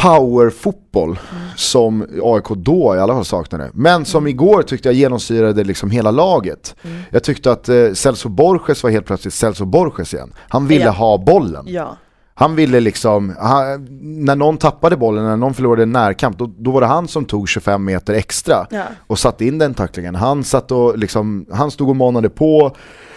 [0.00, 1.18] powerfotboll
[1.56, 3.70] som AIK då i alla fall saknade.
[3.74, 6.74] Men som igår tyckte jag genomsyrade liksom hela laget.
[7.10, 10.32] Jag tyckte att eh, Celso Borges var helt plötsligt Celso Borges igen.
[10.48, 10.90] Han ville Ja.
[10.90, 11.64] ha bollen.
[11.68, 11.96] ja.
[12.36, 13.86] Han ville liksom, han,
[14.24, 17.24] när någon tappade bollen, när någon förlorade en närkamp, då, då var det han som
[17.24, 18.82] tog 25 meter extra Ja.
[19.06, 20.14] och satte in den tacklingen.
[20.14, 22.76] Han, satt och liksom, han stod och manade på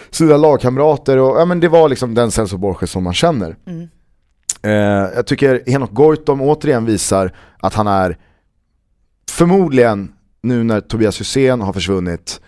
[0.10, 3.56] sina lagkamrater och ja, men det var liksom den Celso Borges som man känner.
[4.62, 4.72] Eh,
[5.16, 8.18] jag tycker Henok Goitom återigen visar att han är
[9.32, 12.42] förmodligen, nu när Tobias Hysén har försvunnit,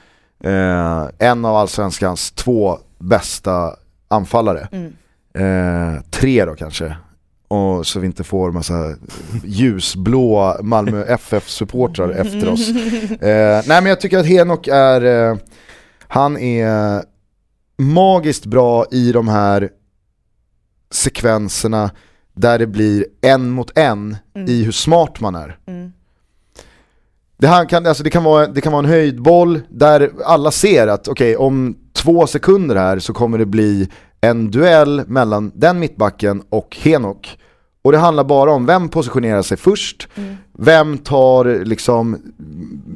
[0.44, 3.76] eh, en av allsvenskans två bästa
[4.08, 4.68] anfallare.
[4.72, 4.94] Mm.
[5.34, 6.96] Eh, tre då kanske.
[7.48, 8.96] Och så vi inte får massa
[9.44, 12.70] ljusblå Malmö FF-supportrar efter oss.
[13.22, 15.38] Eh, nej men jag tycker att Henok är, eh,
[16.08, 17.04] han är
[17.80, 19.70] magiskt bra i de här
[20.92, 21.92] sekvenserna
[22.34, 24.18] där det blir en mot en
[24.48, 25.58] i hur smart man är.
[25.68, 25.92] Mm.
[27.38, 30.88] Det, här kan, alltså det, kan vara, det kan vara en höjdboll där alla ser
[30.88, 33.90] att okej om två sekunder här så kommer det bli
[34.22, 37.38] en duell mellan den mittbacken och Henok.
[37.82, 40.08] Och det handlar bara om vem positionerar sig först,
[40.62, 42.18] vem tar liksom,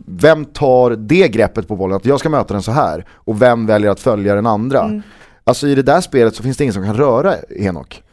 [0.06, 3.66] vem tar det greppet på bollen, att jag ska möta den så här och vem
[3.66, 5.02] väljer att följa den andra.
[5.44, 8.04] Alltså i det där spelet så finns det ingen som kan röra Henok.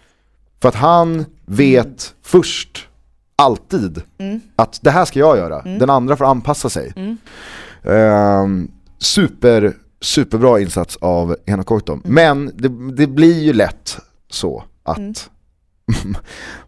[0.62, 2.88] För att han vet först,
[3.36, 4.02] alltid,
[4.56, 5.62] att det här ska jag göra.
[5.62, 6.92] Den andra får anpassa sig.
[7.84, 12.02] Ehm, super, superbra insats av Henok Goitom.
[12.04, 13.98] Men det, det blir ju lätt
[14.30, 15.30] så att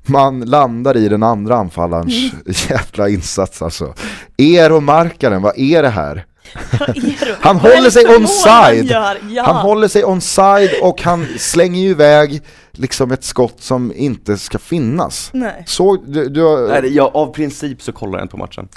[0.07, 3.95] man landar i den andra anfallarens jävla insats alltså.
[4.37, 6.27] Er och Markkanen, vad är det här?
[7.41, 8.93] Han håller sig onside.
[8.93, 9.19] Han, gör?
[9.31, 9.43] ja.
[9.43, 12.43] Han håller sig onside och han slänger ju iväg
[12.73, 15.31] liksom ett skott som inte ska finnas.
[15.33, 15.65] Nej.
[15.67, 18.69] Såg du, du har, Nej, jag, av princip så kollar jag inte på matchen.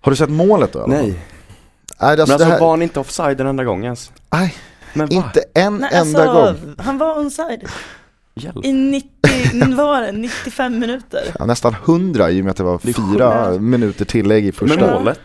[0.00, 0.84] har du sett målet då?
[0.84, 0.96] eller?
[0.96, 1.06] Nej.
[1.06, 1.16] Nej,
[2.00, 4.12] Men alltså, alltså det här, var han inte offside den enda gången ens?
[4.30, 4.54] nej,
[4.92, 6.74] Men inte en Nej, enda alltså, gång.
[6.78, 7.68] Han var onside
[8.34, 8.64] Hjälp.
[8.64, 9.08] i 90,
[9.76, 11.22] vad var det, 95 minuter.
[11.38, 13.62] Ja, nästan 100 i och med att det var Det fyra sjukt.
[13.62, 14.80] minuter tillägg i första.
[14.80, 15.20] Men målet?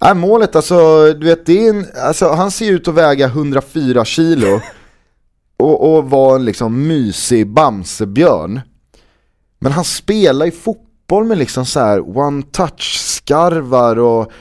[0.00, 4.04] Nej, målet alltså, du vet, det är en, alltså, han ser ut att väga 104
[4.04, 4.60] kilo
[5.56, 8.60] och, och vara en liksom mysig Bamsebjörn.
[9.58, 14.32] Men han spelar ju fotboll med liksom så här one-touch-skarvar och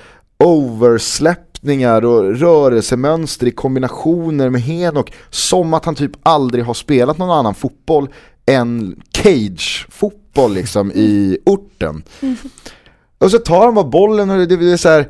[1.64, 7.32] oversläppningar och rörelsemönster i kombinationer med Henok som att han typ aldrig har spelat någon
[7.32, 8.10] annan fotboll
[8.46, 12.04] än cage-fotboll liksom i orten.
[13.20, 15.10] Och så tar han bara bollen och det, det, är så här,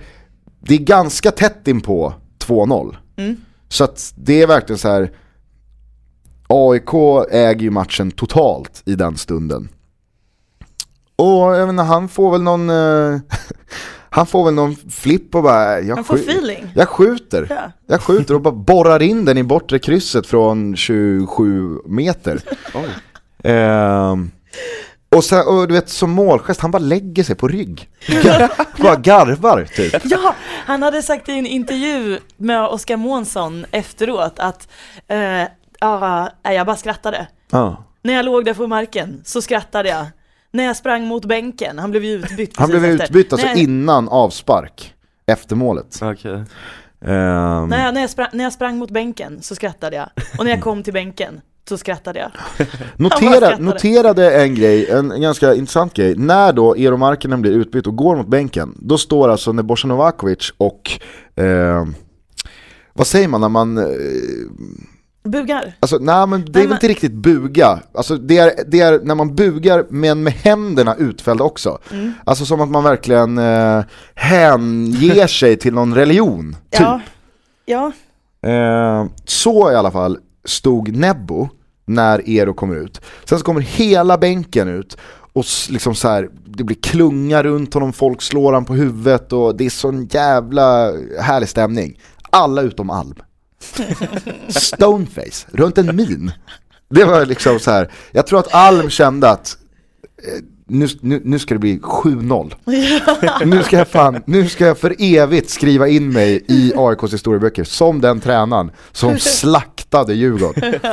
[0.61, 2.95] det är ganska tätt in på 2-0.
[3.17, 3.35] Mm.
[3.69, 5.11] Så att det är verkligen så här.
[6.47, 6.93] AIK
[7.31, 9.69] äger ju matchen totalt i den stunden.
[11.15, 13.19] Och jag menar, han får väl någon, eh,
[14.15, 16.71] han får väl någon flipp och bara, jag, Han får feeling.
[16.75, 17.47] jag skjuter.
[17.49, 17.71] Ja.
[17.87, 22.39] Jag skjuter och bara borrar in den i bortre krysset från 27 meter.
[23.43, 24.31] Ehm,
[25.15, 27.89] och, sen, och du vet som målgest, han bara lägger sig på rygg.
[28.07, 28.51] Gar,
[28.83, 30.01] bara garvar typ.
[30.03, 30.35] Ja,
[30.65, 34.67] han hade sagt i en intervju med Oskar Månsson efteråt att
[35.07, 35.17] eh,
[36.43, 37.27] nej, jag bara skrattade.
[37.51, 37.83] Ja.
[38.01, 40.05] När jag låg där på marken så skrattade jag.
[40.53, 43.05] När jag sprang mot bänken, han blev ju utbytt Han blev efter.
[43.05, 44.93] utbytt alltså jag, innan avspark,
[45.25, 45.99] efter målet.
[46.01, 46.31] Okej.
[46.31, 50.09] Ehm, när, jag, när, jag sprang, när jag sprang mot bänken så skrattade jag.
[50.37, 52.31] Och när jag kom till bänken så skrattade jag.
[52.95, 53.63] Notera, skrattade.
[53.63, 56.15] noterade en grej, en, en ganska intressant grej.
[56.15, 60.53] När då Eero Markkinen blir utbytt och går mot bänken, då står alltså Nebojsa Novakovic
[60.57, 60.91] och,
[61.43, 61.85] eh,
[62.93, 63.83] vad säger man när man, eh,
[65.23, 65.73] Bugar.
[65.79, 67.79] alltså nej men det är Nej, väl men- inte riktigt buga.
[67.93, 71.77] Alltså det är, det är när man bugar men med händerna utfällda också.
[71.91, 72.13] Mm.
[72.23, 73.83] Alltså som att man verkligen eh,
[74.15, 76.81] hänger sig till någon religion, typ.
[76.81, 77.01] Ja.
[77.65, 77.91] Ja.
[78.49, 81.49] Eh, så i alla fall stod Nebbo
[81.85, 83.01] när Ero kommer ut.
[83.25, 84.97] Sen så kommer hela bänken ut
[85.33, 89.55] och liksom så här, det blir klunga runt honom, folk slår honom på huvudet och
[89.55, 91.99] det är sån jävla härlig stämning.
[92.29, 93.15] Alla utom Alm.
[94.47, 96.31] Stoneface, runt en min.
[96.89, 97.91] Det var liksom så här.
[98.11, 99.57] jag tror att Alm kände att
[100.23, 102.53] eh, nu, nu, nu ska det bli 7-0.
[103.45, 107.63] Nu ska, jag fan, nu ska jag för evigt skriva in mig i AIKs historieböcker
[107.63, 110.73] som den tränaren som slaktade Djurgården.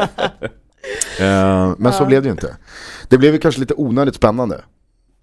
[1.20, 2.56] Eh, men så blev det ju inte.
[3.08, 4.60] Det blev ju kanske lite onödigt spännande.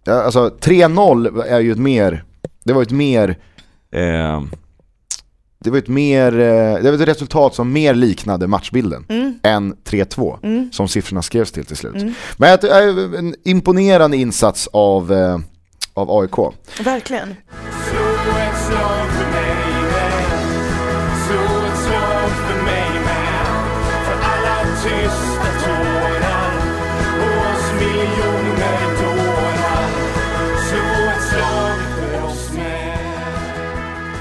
[0.08, 2.24] Alltså 3-0 är ju ett mer,
[2.64, 3.38] det var ett mer,
[3.92, 4.44] eh,
[5.60, 9.40] det var ett mer, eh, det var ett resultat som mer liknade matchbilden Mm.
[9.44, 10.70] än 3-2 Mm.
[10.72, 11.96] som siffrorna skrevs till till slut.
[11.96, 12.14] Mm.
[12.38, 15.40] Men tror- eh, en imponerande insats av, eh,
[15.94, 16.54] av AIK.
[16.84, 17.36] Verkligen.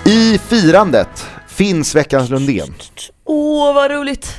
[0.07, 2.75] I firandet finns veckans Lundén.
[3.25, 4.37] Åh, vad roligt.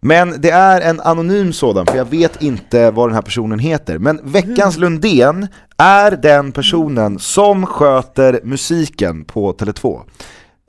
[0.00, 3.98] Men det är en anonym sådan, för jag vet inte vad den här personen heter.
[3.98, 5.48] Men veckans Lundén
[5.78, 10.02] är den personen som sköter musiken på Tele2.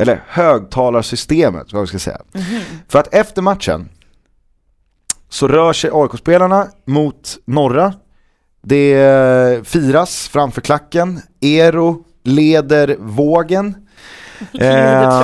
[0.02, 2.22] Eller högtalarsystemet, vad vi ska säga.
[2.88, 3.90] För att efter matchen
[5.30, 7.94] så rör sig AIK-spelarna mot norra.
[8.64, 11.22] Det firas framför klacken.
[11.42, 13.76] Ero leder vågen.
[14.60, 15.24] Eh.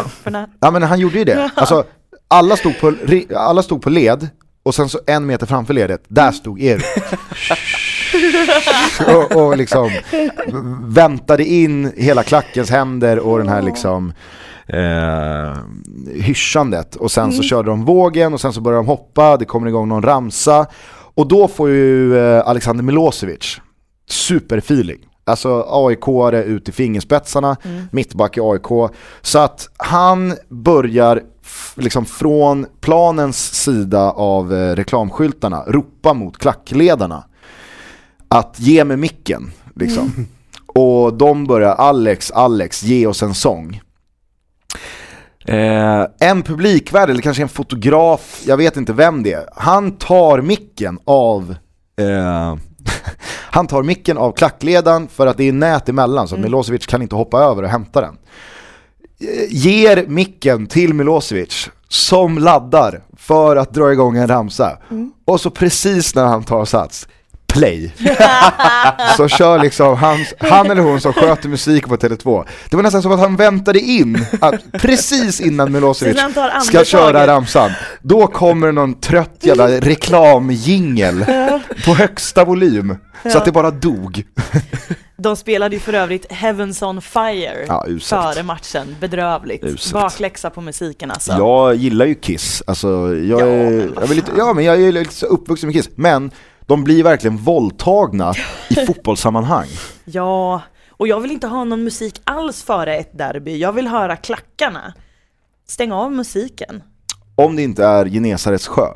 [0.59, 1.51] Ja men han gjorde ju det.
[1.55, 1.83] Alltså,
[2.27, 2.93] alla, stod på,
[3.35, 4.29] alla stod på led
[4.63, 6.81] och sen så en meter framför ledet, där stod Eero.
[9.15, 9.91] och, och liksom
[10.83, 14.13] väntade in hela klackens händer och den här liksom
[14.67, 15.57] eh,
[16.21, 16.95] hyschandet.
[16.95, 19.87] Och sen så körde de vågen och sen så började de hoppa, det kommer igång
[19.87, 20.65] någon ramsa.
[21.15, 23.61] Och då får ju eh, Alexander Milosevic
[24.09, 24.99] superfeeling.
[25.25, 27.57] Alltså AIK-are ut i fingerspetsarna,
[27.91, 28.93] mittback i AIK.
[29.21, 31.21] Så att han börjar
[31.75, 37.23] liksom från planens sida av eh, reklamskyltarna ropa mot klackledarna
[38.27, 39.51] att ge mig micken.
[39.75, 40.11] Liksom.
[40.67, 43.81] Och de börjar Alex, Alex, ge oss en sång.
[45.47, 49.45] Eh, en publikvärd eller kanske en fotograf, jag vet inte vem det är.
[49.55, 51.55] Han tar micken av
[51.99, 52.55] eh,
[53.53, 57.01] Han tar micken av klackledaren för att det är nät emellan så att Milosevic kan
[57.01, 58.17] inte hoppa över och hämta den.
[59.49, 64.77] ger micken till Milosevic som laddar för att dra igång en ramsa.
[65.25, 67.07] Och så precis när han tar sats,
[67.53, 67.91] play.
[69.17, 72.45] så kör liksom han, han eller hon som sköter musiken på Tele2.
[72.69, 76.17] Det var nästan som att han väntade in att precis innan Milosevic
[76.63, 81.25] ska köra ramsan, då kommer någon trött jävla reklamjingel
[81.85, 82.97] på högsta volym.
[83.31, 84.23] Så att det bara dog.
[85.17, 89.63] De spelade ju för övrigt Heavens on Fire Ja, före matchen, bedrövligt.
[89.63, 89.93] Uselt.
[89.93, 91.31] Bakläxa på musiken alltså.
[91.31, 94.35] Jag gillar ju Kiss, alltså jag, Ja, är, jag, fan.
[94.37, 96.31] ja, men jag är lite så uppvuxen med Kiss, men
[96.67, 98.33] de blir verkligen våldtagna
[98.69, 99.67] i fotbollssammanhang.
[100.05, 100.61] Ja,
[100.91, 103.57] och jag vill inte ha någon musik alls före ett derby.
[103.57, 104.93] Jag vill höra klackarna.
[105.67, 106.83] Stäng av musiken.
[107.35, 108.87] Om det inte är Genesarets sjö.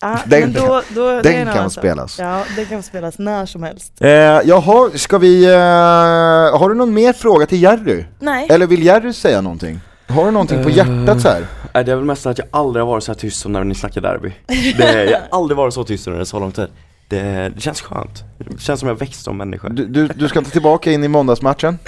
[0.00, 1.80] Ja, Den då, då, den en kan sak.
[1.82, 2.18] spelas.
[2.18, 3.92] Ja, den kan spelas när som helst.
[4.00, 4.08] Eh,
[4.44, 8.04] jaha, ska vi, eh, har du någon mer fråga till Jerry?
[8.18, 9.80] Nej, Eller vill Jerry säga någonting?
[10.08, 11.46] Har du någonting på hjärtat så här?
[11.74, 13.64] Nej, det är väl mest att jag aldrig har varit så här tyst som när
[13.64, 14.32] ni snackar derby.
[14.78, 16.68] Det, jag har aldrig varit så tyst under så lång tid.
[17.10, 18.24] Det, det känns skönt.
[18.38, 19.68] Det känns som jag växt som människa.
[19.68, 21.78] Du, du, du ska inte tillbaka in i måndagsmatchen?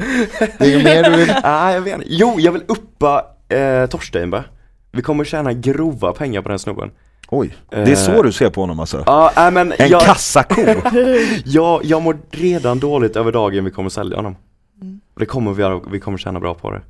[0.59, 1.35] Det är ju mer du vill?
[1.43, 2.07] Nej, jag vet inte.
[2.09, 4.45] Jo, jag vill uppa eh, Torsten va?
[4.93, 6.91] Vi kommer tjäna grova pengar på den snubben.
[7.29, 9.03] Oj, det är så du ser på honom alltså?
[9.07, 10.61] Ja, nej men En jag, kassako?
[11.45, 14.37] jag, jag mår redan dåligt över dagen vi kommer sälja honom.
[15.19, 16.81] Det kommer vi göra, vi kommer tjäna bra på det.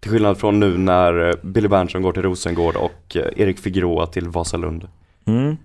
[0.00, 4.06] Till skillnad från nu när eh, Billy Berntsson går till Rosengård och eh, Erik Figueroa
[4.06, 4.88] till Vasalund.
[5.26, 5.56] Mm.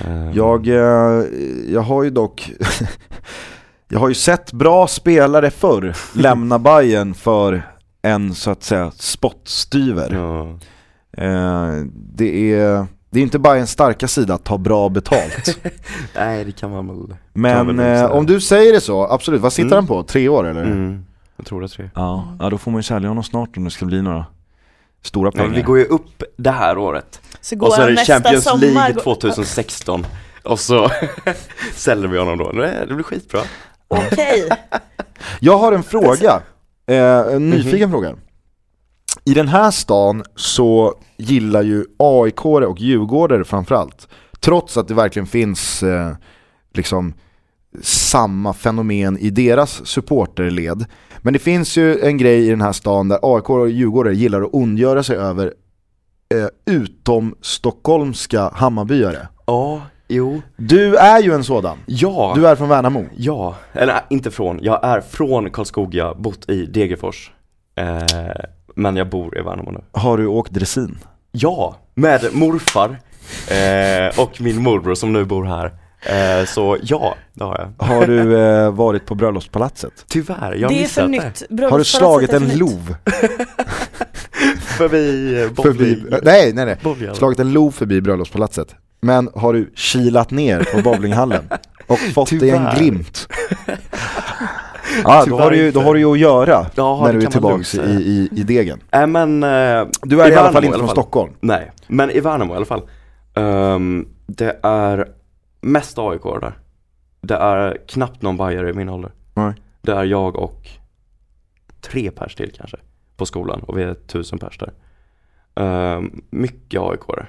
[0.00, 1.24] Eh, Jag, eh,
[1.72, 2.52] jag har ju dock
[3.88, 7.62] Jag har ju sett bra spelare förr lämna Bayern för
[8.02, 10.14] en så att säga spottstyver.
[10.14, 10.48] Ja.
[11.24, 15.58] Eh, det är det är inte Bayerns starka sida att ta bra betalt.
[16.16, 17.16] Nej, det kan man väl.
[17.32, 19.40] Men eh, om du säger det så, absolut.
[19.40, 19.76] Vad sitter Mm.
[19.76, 20.02] han på?
[20.02, 20.64] Tre år eller?
[20.64, 21.04] Mm,
[21.36, 21.90] jag tror det tre.
[21.94, 24.26] Ja, ja, då får man ju sälja honom snart om det ska bli några
[25.02, 25.54] stora Ja, pengar.
[25.56, 27.20] vi går ju upp det här året.
[27.40, 28.60] så går Och så är det nästa Champions sommar.
[28.60, 30.06] League går- 2016.
[30.44, 30.90] Och så
[31.74, 32.52] säljer vi honom då.
[32.52, 33.40] Det blir skitbra.
[33.88, 34.48] Okej,
[35.40, 36.40] Jag har en fråga,
[36.86, 37.50] eh, en Mhm.
[37.50, 38.14] nyfiken fråga.
[39.24, 44.08] I den här stan så gillar ju aik och djurgårdare framförallt,
[44.40, 46.12] trots att det verkligen finns eh,
[46.74, 47.14] liksom
[47.82, 50.84] samma fenomen i deras supporterled.
[51.26, 54.42] Men det finns ju en grej i den här stan där AIK och djurgårdare gillar
[54.42, 55.54] att ondgöra sig över
[56.34, 59.28] eh, utom stockholmska Hammarbyare.
[59.46, 60.42] Ja, jo.
[60.56, 61.78] Du är ju en sådan.
[61.86, 62.32] Ja.
[62.36, 63.04] Du är från Värnamo.
[63.16, 64.58] Ja, eller nej, inte från.
[64.62, 67.30] Jag är från Karlskoga, bott i Degerfors.
[67.74, 68.02] Eh,
[68.74, 69.80] men jag bor i Värnamo nu.
[69.92, 70.98] Har du åkt dressin?
[71.32, 73.00] Ja, med morfar
[73.50, 75.72] eh, och min morbror som nu bor här.
[76.08, 77.86] Eh, så ja, det har jag.
[77.86, 79.92] Har du eh, varit på bröllopspalatset?
[80.08, 81.58] Tyvärr, jag har det är missat för det.
[81.60, 81.70] nytt.
[81.70, 82.56] Har du slagit är en nytt.
[82.56, 82.94] lov?
[84.60, 86.18] Förbi eh, Förbi, bowling.
[86.22, 86.76] nej, nej, nej.
[86.82, 87.14] Bowling.
[87.14, 88.74] Slagit en lov förbi bröllopspalatset.
[89.00, 91.48] Men har du kilat ner på bowlinghallen
[91.86, 93.28] och fått dig en glimt?
[95.04, 97.30] Ja, då har, du, då har du ju att göra Ja, när det du är
[97.30, 98.80] tillbaks i, i, i degen.
[98.92, 99.48] Nej men eh,
[100.02, 101.32] Du är i, alla Värnamo fall inte från Stockholm.
[101.40, 102.82] Nej, men i Värnamo i alla fall.
[103.34, 105.06] Ehm, det är
[105.66, 106.58] mest AIK där.
[107.20, 109.12] Det är knappt någon bajare i min ålder.
[109.34, 109.54] Nej.
[109.82, 110.68] Det är jag och
[111.80, 112.76] tre pers till kanske
[113.16, 114.72] på skolan och vi är tusen pers där.
[115.54, 117.26] Um, mycket aik -are.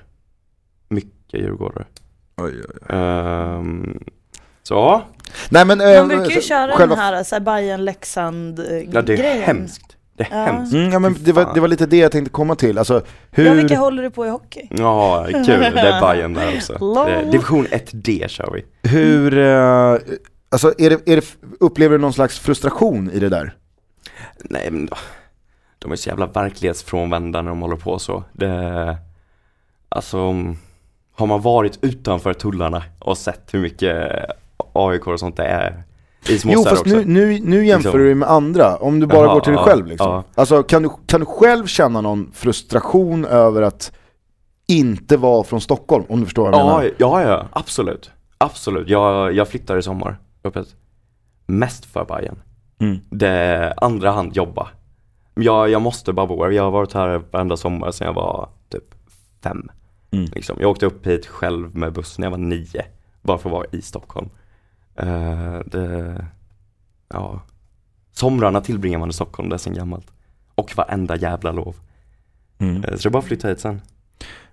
[0.90, 1.86] Mycket djurgårdare.
[2.90, 4.04] Ehm,
[4.64, 5.06] så ja,
[5.50, 8.60] Nej men, eh, De brukar ju så- köra själva den här, så här Bayern Leksand
[8.60, 9.44] eh, ja det är grejen.
[9.44, 9.97] hemskt.
[10.18, 10.46] Det är Ja.
[10.46, 10.74] hemskt.
[10.74, 12.78] Mm, ja, men det, var, det var lite det jag tänkte komma till.
[12.78, 13.02] Alltså,
[13.32, 13.46] hur...
[13.46, 14.68] Ja, vilka håller du på i hockey?
[14.70, 15.46] Ja, kul.
[15.46, 16.74] Det är Bayern där också.
[17.08, 18.90] Det division 1D kör vi.
[18.90, 19.98] hur eh,
[20.50, 21.26] alltså, är det, är det,
[21.60, 23.54] upplever du någon slags frustration i det där?
[24.40, 24.90] Nej men
[25.80, 28.24] de är så jävla verklighetsfrånvända när de håller på så.
[28.34, 28.98] Det,
[29.90, 30.18] alltså,
[31.16, 34.12] har man varit utanför tullarna och sett hur mycket
[34.74, 35.84] AIK och sånt det är
[36.30, 36.96] i små Jo fast också.
[36.96, 38.00] nu, nu, nu jämför Liksom.
[38.02, 40.12] du med andra, om du bara Jaha, går till dig ja, själv liksom.
[40.12, 40.24] ja.
[40.36, 43.92] Alltså kan du, kan du själv känna någon frustration över att
[44.68, 46.92] inte vara från Stockholm, om du förstår vad jag Ja, menar?
[46.98, 48.12] ja, ja, absolut.
[48.38, 48.90] Absolut.
[48.90, 50.18] Jag, jag flyttar i sommar.
[50.44, 50.68] Öppet.
[51.46, 52.36] Mest för Bayern.
[52.80, 52.98] Mm.
[53.10, 54.68] Det andra hand jobba.
[55.36, 56.52] Jag, jag måste bara bo här.
[56.52, 58.84] Jag har varit här varenda sommar sedan jag var typ
[59.44, 59.70] fem.
[60.12, 60.26] Mm.
[60.36, 60.58] Liksom.
[60.60, 62.86] Jag åkte upp hit själv med buss när jag var nio.
[63.22, 64.30] Bara för att vara i Stockholm.
[64.98, 66.26] Eh, det,
[67.14, 67.42] ja.
[68.14, 70.08] Somrarna tillbringar man i Stockholm, det är sen gammalt.
[70.56, 71.76] Och varenda jävla lov.
[72.60, 72.84] Mm.
[72.84, 73.82] Eh, Så det är bara att flytta hit sen.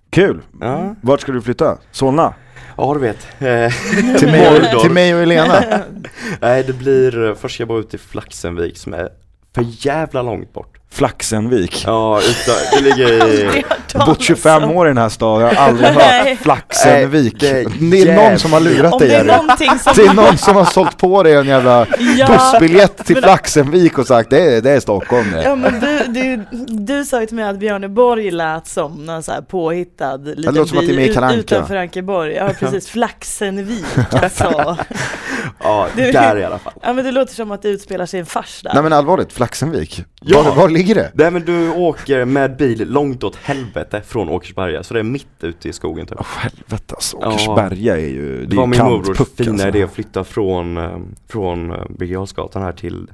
[0.09, 0.41] Kul!
[0.61, 1.77] Ja, Vart ska du flytta?
[1.91, 2.33] Solna?
[2.77, 3.27] ja du vet.
[3.41, 3.71] Eh,
[4.19, 5.63] Till mig, och, till mig och Elena?
[6.41, 9.09] Nej det blir, först ska jag bo ute i Flaxenvik som är
[9.53, 10.77] för jävla långt bort.
[10.95, 11.83] Flaxenvik.
[11.87, 13.63] Ja, utan, det ligger i...
[14.05, 17.35] Bott 25 år i den här staden, jag har aldrig hört Flaxenvik.
[17.41, 19.37] Nej, Det det är, någon som har lurat dig det är Jerry.
[19.37, 19.93] någonting som...
[19.95, 21.85] Det är någon som har sålt på dig en jävla
[22.17, 25.43] Ja, bussbiljett till men- Flaxenvik och sagt det är, det är Stockholm det.
[25.43, 29.31] Ja men du, du, du sa ju till mig att Björneborg lät som någon så
[29.31, 32.33] här påhittad liten låter som att det är med i utanför Ankeborg.
[32.33, 34.77] Ja precis, Flaxenvik alltså.
[35.63, 36.73] Ja, Du- där i alla fall.
[36.81, 38.71] Ja men det låter som att det utspelar sig en fars där.
[38.73, 40.03] Nej men allvarligt, Flaxenvik.
[40.21, 40.41] Ja.
[40.41, 41.11] Var, var ligger det?
[41.13, 45.43] Nej men du åker med bil långt åt helvete från Åkersberga, så det är mitt
[45.43, 46.17] ute i skogen typ.
[46.19, 47.27] Åh helvete alltså, Ja.
[47.27, 49.67] Åkersberga är ju, det, Det var min morbrors fina alltså.
[49.67, 53.11] idé att flytta från, eh, från eh, Birger här till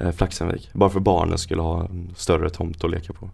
[0.00, 0.70] eh, Flaxenvik.
[0.72, 3.30] Bara för barnen skulle ha en större tomt att leka på.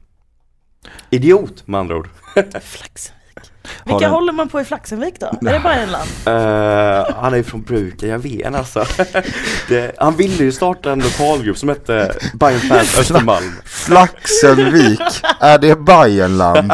[1.11, 2.09] Idiot med andra ord.
[2.63, 3.53] Flaxenvik.
[3.65, 5.27] Har Vilka den- håller man på i Flaxenvik då?
[5.27, 6.09] Är det bara en land?
[6.27, 8.85] Eh, han är ju från Bruken, jag vet alltså.
[9.69, 13.53] det, han ville ju starta en lokalgrupp som hette Bayern Fans Östermalm.
[13.65, 15.01] Flaxenvik,
[15.41, 16.73] är det Bajenland?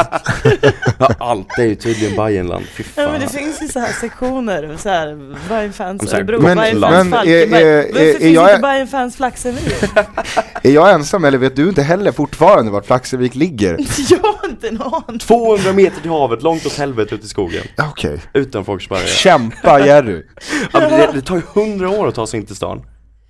[0.97, 4.77] Ja, allt är ju tydligen Bajenland, fy Ja men det finns ju så här sektioner,
[4.79, 7.75] så här Bayern fans Örebro, men- Bayern men fans är- Falkenberg.
[7.93, 9.73] Varför finns är jag- inte Bayern fans Flaxenvik?
[10.63, 13.77] Är jag ensam eller vet du inte heller fortfarande vart Flaxenvik ligger?
[14.09, 15.19] Jag har inte en aning.
[15.19, 17.63] 200 meter till havet, långt åt helvete ute i skogen.
[17.77, 19.07] Okej, Utanför Åkersberga.
[19.07, 20.23] kämpa Jerry.
[20.73, 22.81] Ja, men det, det tar ju 100 år att ta sig in till stan.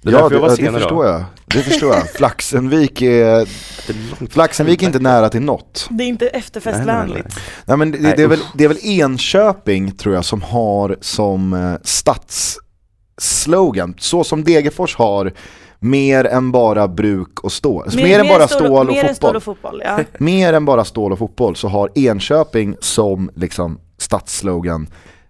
[0.02, 2.10] Det Ja därför jag det, det förstår jag, det förstår jag.
[2.10, 3.47] Flaxenvik är,
[3.88, 3.93] Det
[4.32, 5.88] Flaxenvik är inte nära till något.
[5.89, 7.36] Det är inte efterfestvänligt.
[7.66, 10.97] Nej men det, Nej, det, är väl, det är väl Enköping tror jag som har
[11.02, 15.34] som eh, stadsslogan, så som Degerfors har
[15.80, 17.84] mer än bara bruk och stål.
[17.84, 19.36] Alltså, mer, än bara stål och mer än stål fotboll.
[19.36, 20.03] och fotboll, ja.
[20.19, 24.88] Mer än bara stål och fotboll så har Enköping som liksom stadsslogan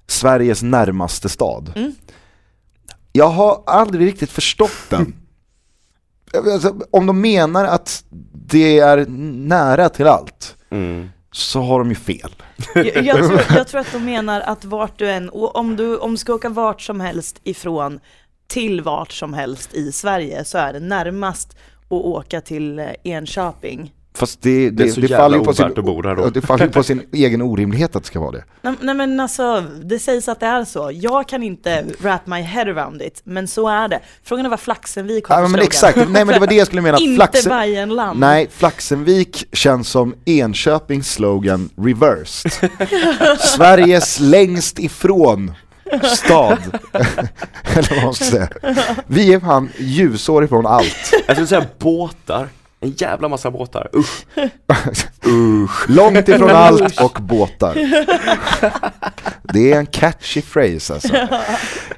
[0.07, 1.73] Sveriges närmaste stad.
[1.75, 1.93] Mm.
[3.11, 5.15] Jag har aldrig riktigt förstått den.
[6.53, 9.05] Alltså, om de menar att det är
[9.47, 11.09] nära till allt Mm.
[11.31, 12.35] så har de ju fel.
[12.75, 15.97] Jag, jag, tror, jag tror att de menar att vart du än, och om du,
[15.97, 17.99] om du ska åka vart som helst ifrån
[18.49, 23.93] till vart som helst i Sverige så är det närmast att åka till eh, Enköping.
[24.13, 26.29] Fast det, Det är det, så det, faller ju på sin, att bo där då.
[26.29, 28.43] Det faller på sin egen orimlighet att det ska vara det.
[28.61, 30.91] Nej, nej men alltså, det sägs att det är så.
[30.93, 33.99] Jag kan inte wrap my head around it, men så är det.
[34.23, 36.81] Frågan är vad Flaxenvik har Ja, men exakt, nej men det var det jag skulle
[36.81, 36.97] mena.
[36.99, 38.19] Inte Flaxen, Bajenland.
[38.19, 42.69] nej, Flaxenvik känns som Enköpings slogan reversed.
[43.39, 45.53] Sveriges längst ifrån
[46.03, 46.57] stad.
[47.63, 48.47] Eller vad man ska säga.
[49.07, 51.11] Vi är fan ljusår ifrån allt.
[51.27, 52.47] Jag skulle säga båtar.
[52.81, 53.89] En jävla massa båtar.
[53.93, 54.25] Usch.
[55.89, 57.73] Långt ifrån allt och båtar.
[59.53, 61.15] Det är en catchy phrase alltså.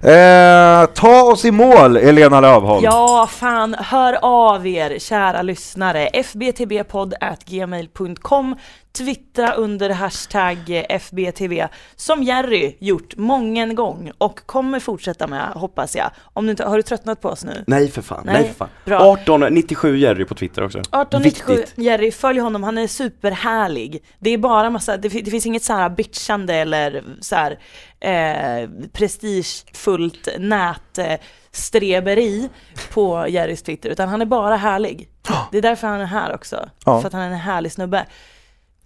[0.08, 2.84] Eh, ta oss i mål, Elena Lövholm.
[2.84, 6.10] Ja, fan, hör av er kära lyssnare.
[6.24, 8.56] fbtbpodd.gmail.com
[8.98, 16.12] Twittra under hashtag FBTV som Jerry gjort mången gång och kommer fortsätta med hoppas jag.
[16.34, 17.64] Om du inte, har du tröttnat på oss nu?
[17.68, 18.70] Nej för fan, nej, Nej, för fan.
[18.86, 18.96] bra.
[19.14, 20.78] 1897 Jerry på Twitter också.
[20.80, 21.74] 1897, Viktigt.
[21.78, 24.04] Jerry, följ honom, han är superhärlig.
[24.20, 27.60] Det är bara massa, det, det finns inget så här bitchande eller så här
[28.00, 32.50] eh, prestigefullt nätstreberi
[32.94, 35.10] på Jerrys Twitter, utan han är bara härlig.
[35.52, 37.02] Det är därför han är här också, Ja.
[37.02, 38.06] för att han är en härlig snubbe.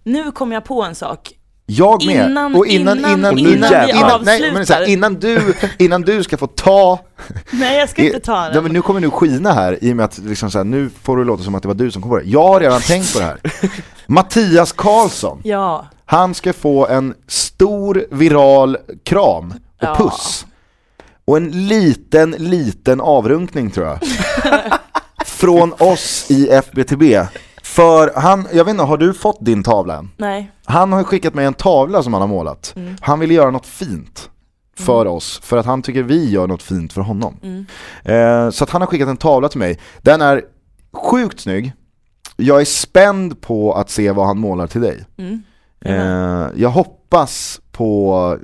[0.06, 1.32] Nu kom jag på en sak.
[1.66, 2.30] Jag med.
[2.30, 5.54] Innan- och innan, innan- innan, innan innan, vi innan, nej, men så här, innan, du,
[5.78, 6.98] innan du ska få ta,
[7.50, 8.62] Nej, jag ska inte ta den.
[8.62, 11.16] men nu kommer du skina här i och med att liksom så här, nu får
[11.16, 12.24] det låta som att det var du som kom på det.
[12.24, 13.40] Jag har redan tänkt på det här.
[14.06, 19.94] Mattias Karlsson, Ja, han ska få en stor viral kram och Ja.
[19.98, 20.46] puss.
[21.24, 23.98] Och en liten, liten avrunkning tror jag.
[25.26, 27.02] Från oss i FBTB.
[27.76, 30.10] För han, jag vet inte, har du fått din tavla än?
[30.16, 30.50] nej.
[30.64, 32.72] Han har skickat mig en tavla som han har målat.
[32.76, 32.96] Mm.
[33.00, 34.30] Han vill göra något fint
[34.76, 37.36] för oss, för att han tycker vi gör något fint för honom.
[37.42, 37.66] Mm.
[38.04, 39.78] Eh, så att han har skickat en tavla till mig.
[40.02, 40.42] Den är
[40.92, 41.72] sjukt snygg.
[42.36, 45.04] Jag är spänd på att se vad han målar till dig.
[45.16, 45.42] Mm.
[45.80, 48.38] Eh, jag hoppas på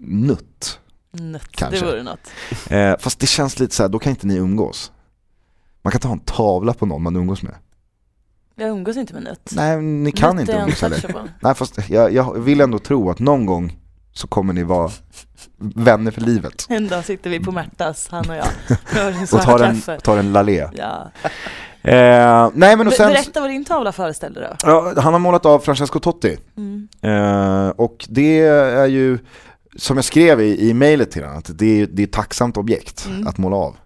[0.00, 0.78] nutt.
[1.12, 1.80] Nött, Kanske.
[1.80, 2.30] det vore något.
[2.70, 4.92] Eh, fast det känns lite så här, då kan inte ni umgås.
[5.82, 7.54] Man kan ha en tavla på någon man umgås med.
[8.60, 9.50] Jag umgås inte med nött.
[9.56, 11.04] Nej, ni kan Nött inte umgås heller.
[11.40, 13.76] Nej fast jag, jag vill ändå tro att någon gång
[14.12, 14.90] så kommer ni vara
[15.58, 16.66] vänner för livet.
[16.68, 18.46] En dag sitter vi på Märtas, han och jag,
[19.32, 20.68] och tar en, tar en lalé.
[20.72, 21.10] Ja.
[21.82, 24.56] Eh, nej men och sen, Berätta vad din tavla föreställde då.
[24.62, 26.36] ja, han har målat av Francesco Totti.
[26.56, 26.88] Mm.
[27.02, 29.18] Eh, och det är ju,
[29.76, 32.56] som jag skrev i, i mejlet till honom, att det är, det är ett tacksamt
[32.56, 33.26] objekt Mm.
[33.26, 33.76] att måla av.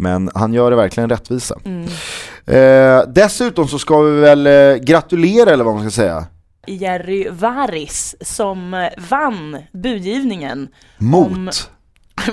[0.00, 1.58] Men han gör det verkligen rättvisa.
[1.64, 1.86] Mm.
[2.46, 6.26] Eh, dessutom så ska vi väl eh, gratulera eller vad man ska säga.
[6.66, 11.26] Jerry Varis som eh, vann budgivningen Mot.
[11.30, 11.50] Om-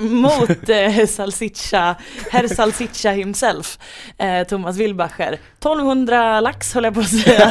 [0.00, 1.94] mot eh, Salsiccia,
[2.30, 3.78] herr Salsiccia himself,
[4.18, 5.32] eh, Thomas Wilbacher.
[5.58, 7.46] 1200 lax höll jag på att säga.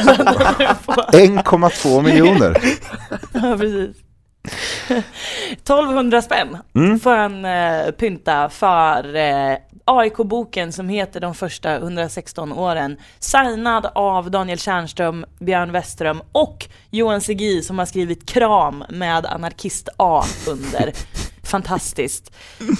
[1.12, 2.56] 1,2 miljoner.
[3.32, 3.96] ja, precis.
[5.50, 7.00] 1200 spänn Mm.
[7.00, 9.56] får han eh, pynta för eh,
[9.88, 12.96] AIK-boken som heter De första 116 åren.
[13.18, 19.88] Signad av Daniel Tjärnström, Björn Westerström och Johan Segi som har skrivit Kram med Anarkist
[19.96, 20.92] A under.
[21.48, 22.32] Fantastiskt.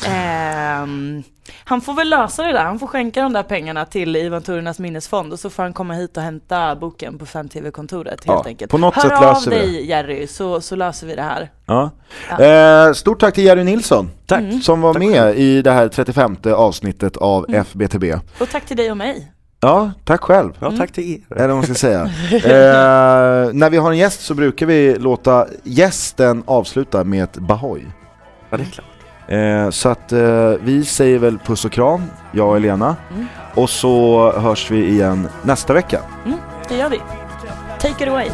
[0.06, 1.22] Ehm,
[1.64, 4.78] han får väl lösa det där, han får skänka de där pengarna till Ivan Turnas
[4.78, 8.70] minnesfond och så får han komma hit och hämta boken på 5TV-kontoret helt Ja, enkelt.
[8.70, 11.50] på något Hör sätt av löser vi dig Jerry så, så löser vi det här.
[11.66, 11.90] Ja.
[12.38, 12.44] Ja.
[12.44, 14.40] Eh, stort tack till Jerry Nilsson Tack.
[14.40, 14.60] Mm.
[14.60, 17.60] som var med i det här 35 avsnittet av Mm.
[17.60, 18.04] FBTB.
[18.40, 19.32] Och tack till dig och mig.
[19.60, 20.52] Ja, tack själv.
[20.60, 21.36] Ja, tack till er.
[21.36, 22.02] Eller vad man ska säga.
[22.32, 27.82] eh, när vi har en gäst så brukar vi låta gästen avsluta med ett Bahoy.
[28.50, 28.86] Ja, det är klart.
[29.28, 32.96] Eh, så att eh, vi säger väl puss och kram, jag och Elena.
[33.10, 33.26] Mm.
[33.54, 36.00] Och så hörs vi igen nästa vecka.
[36.26, 36.38] Mm,
[36.68, 37.00] det gör vi.
[37.78, 38.30] Take it away.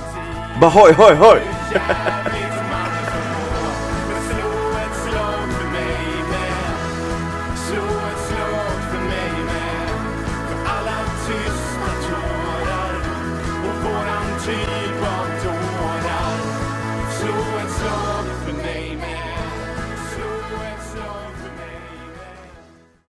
[0.61, 1.41] Bahoj, hoj, hoj!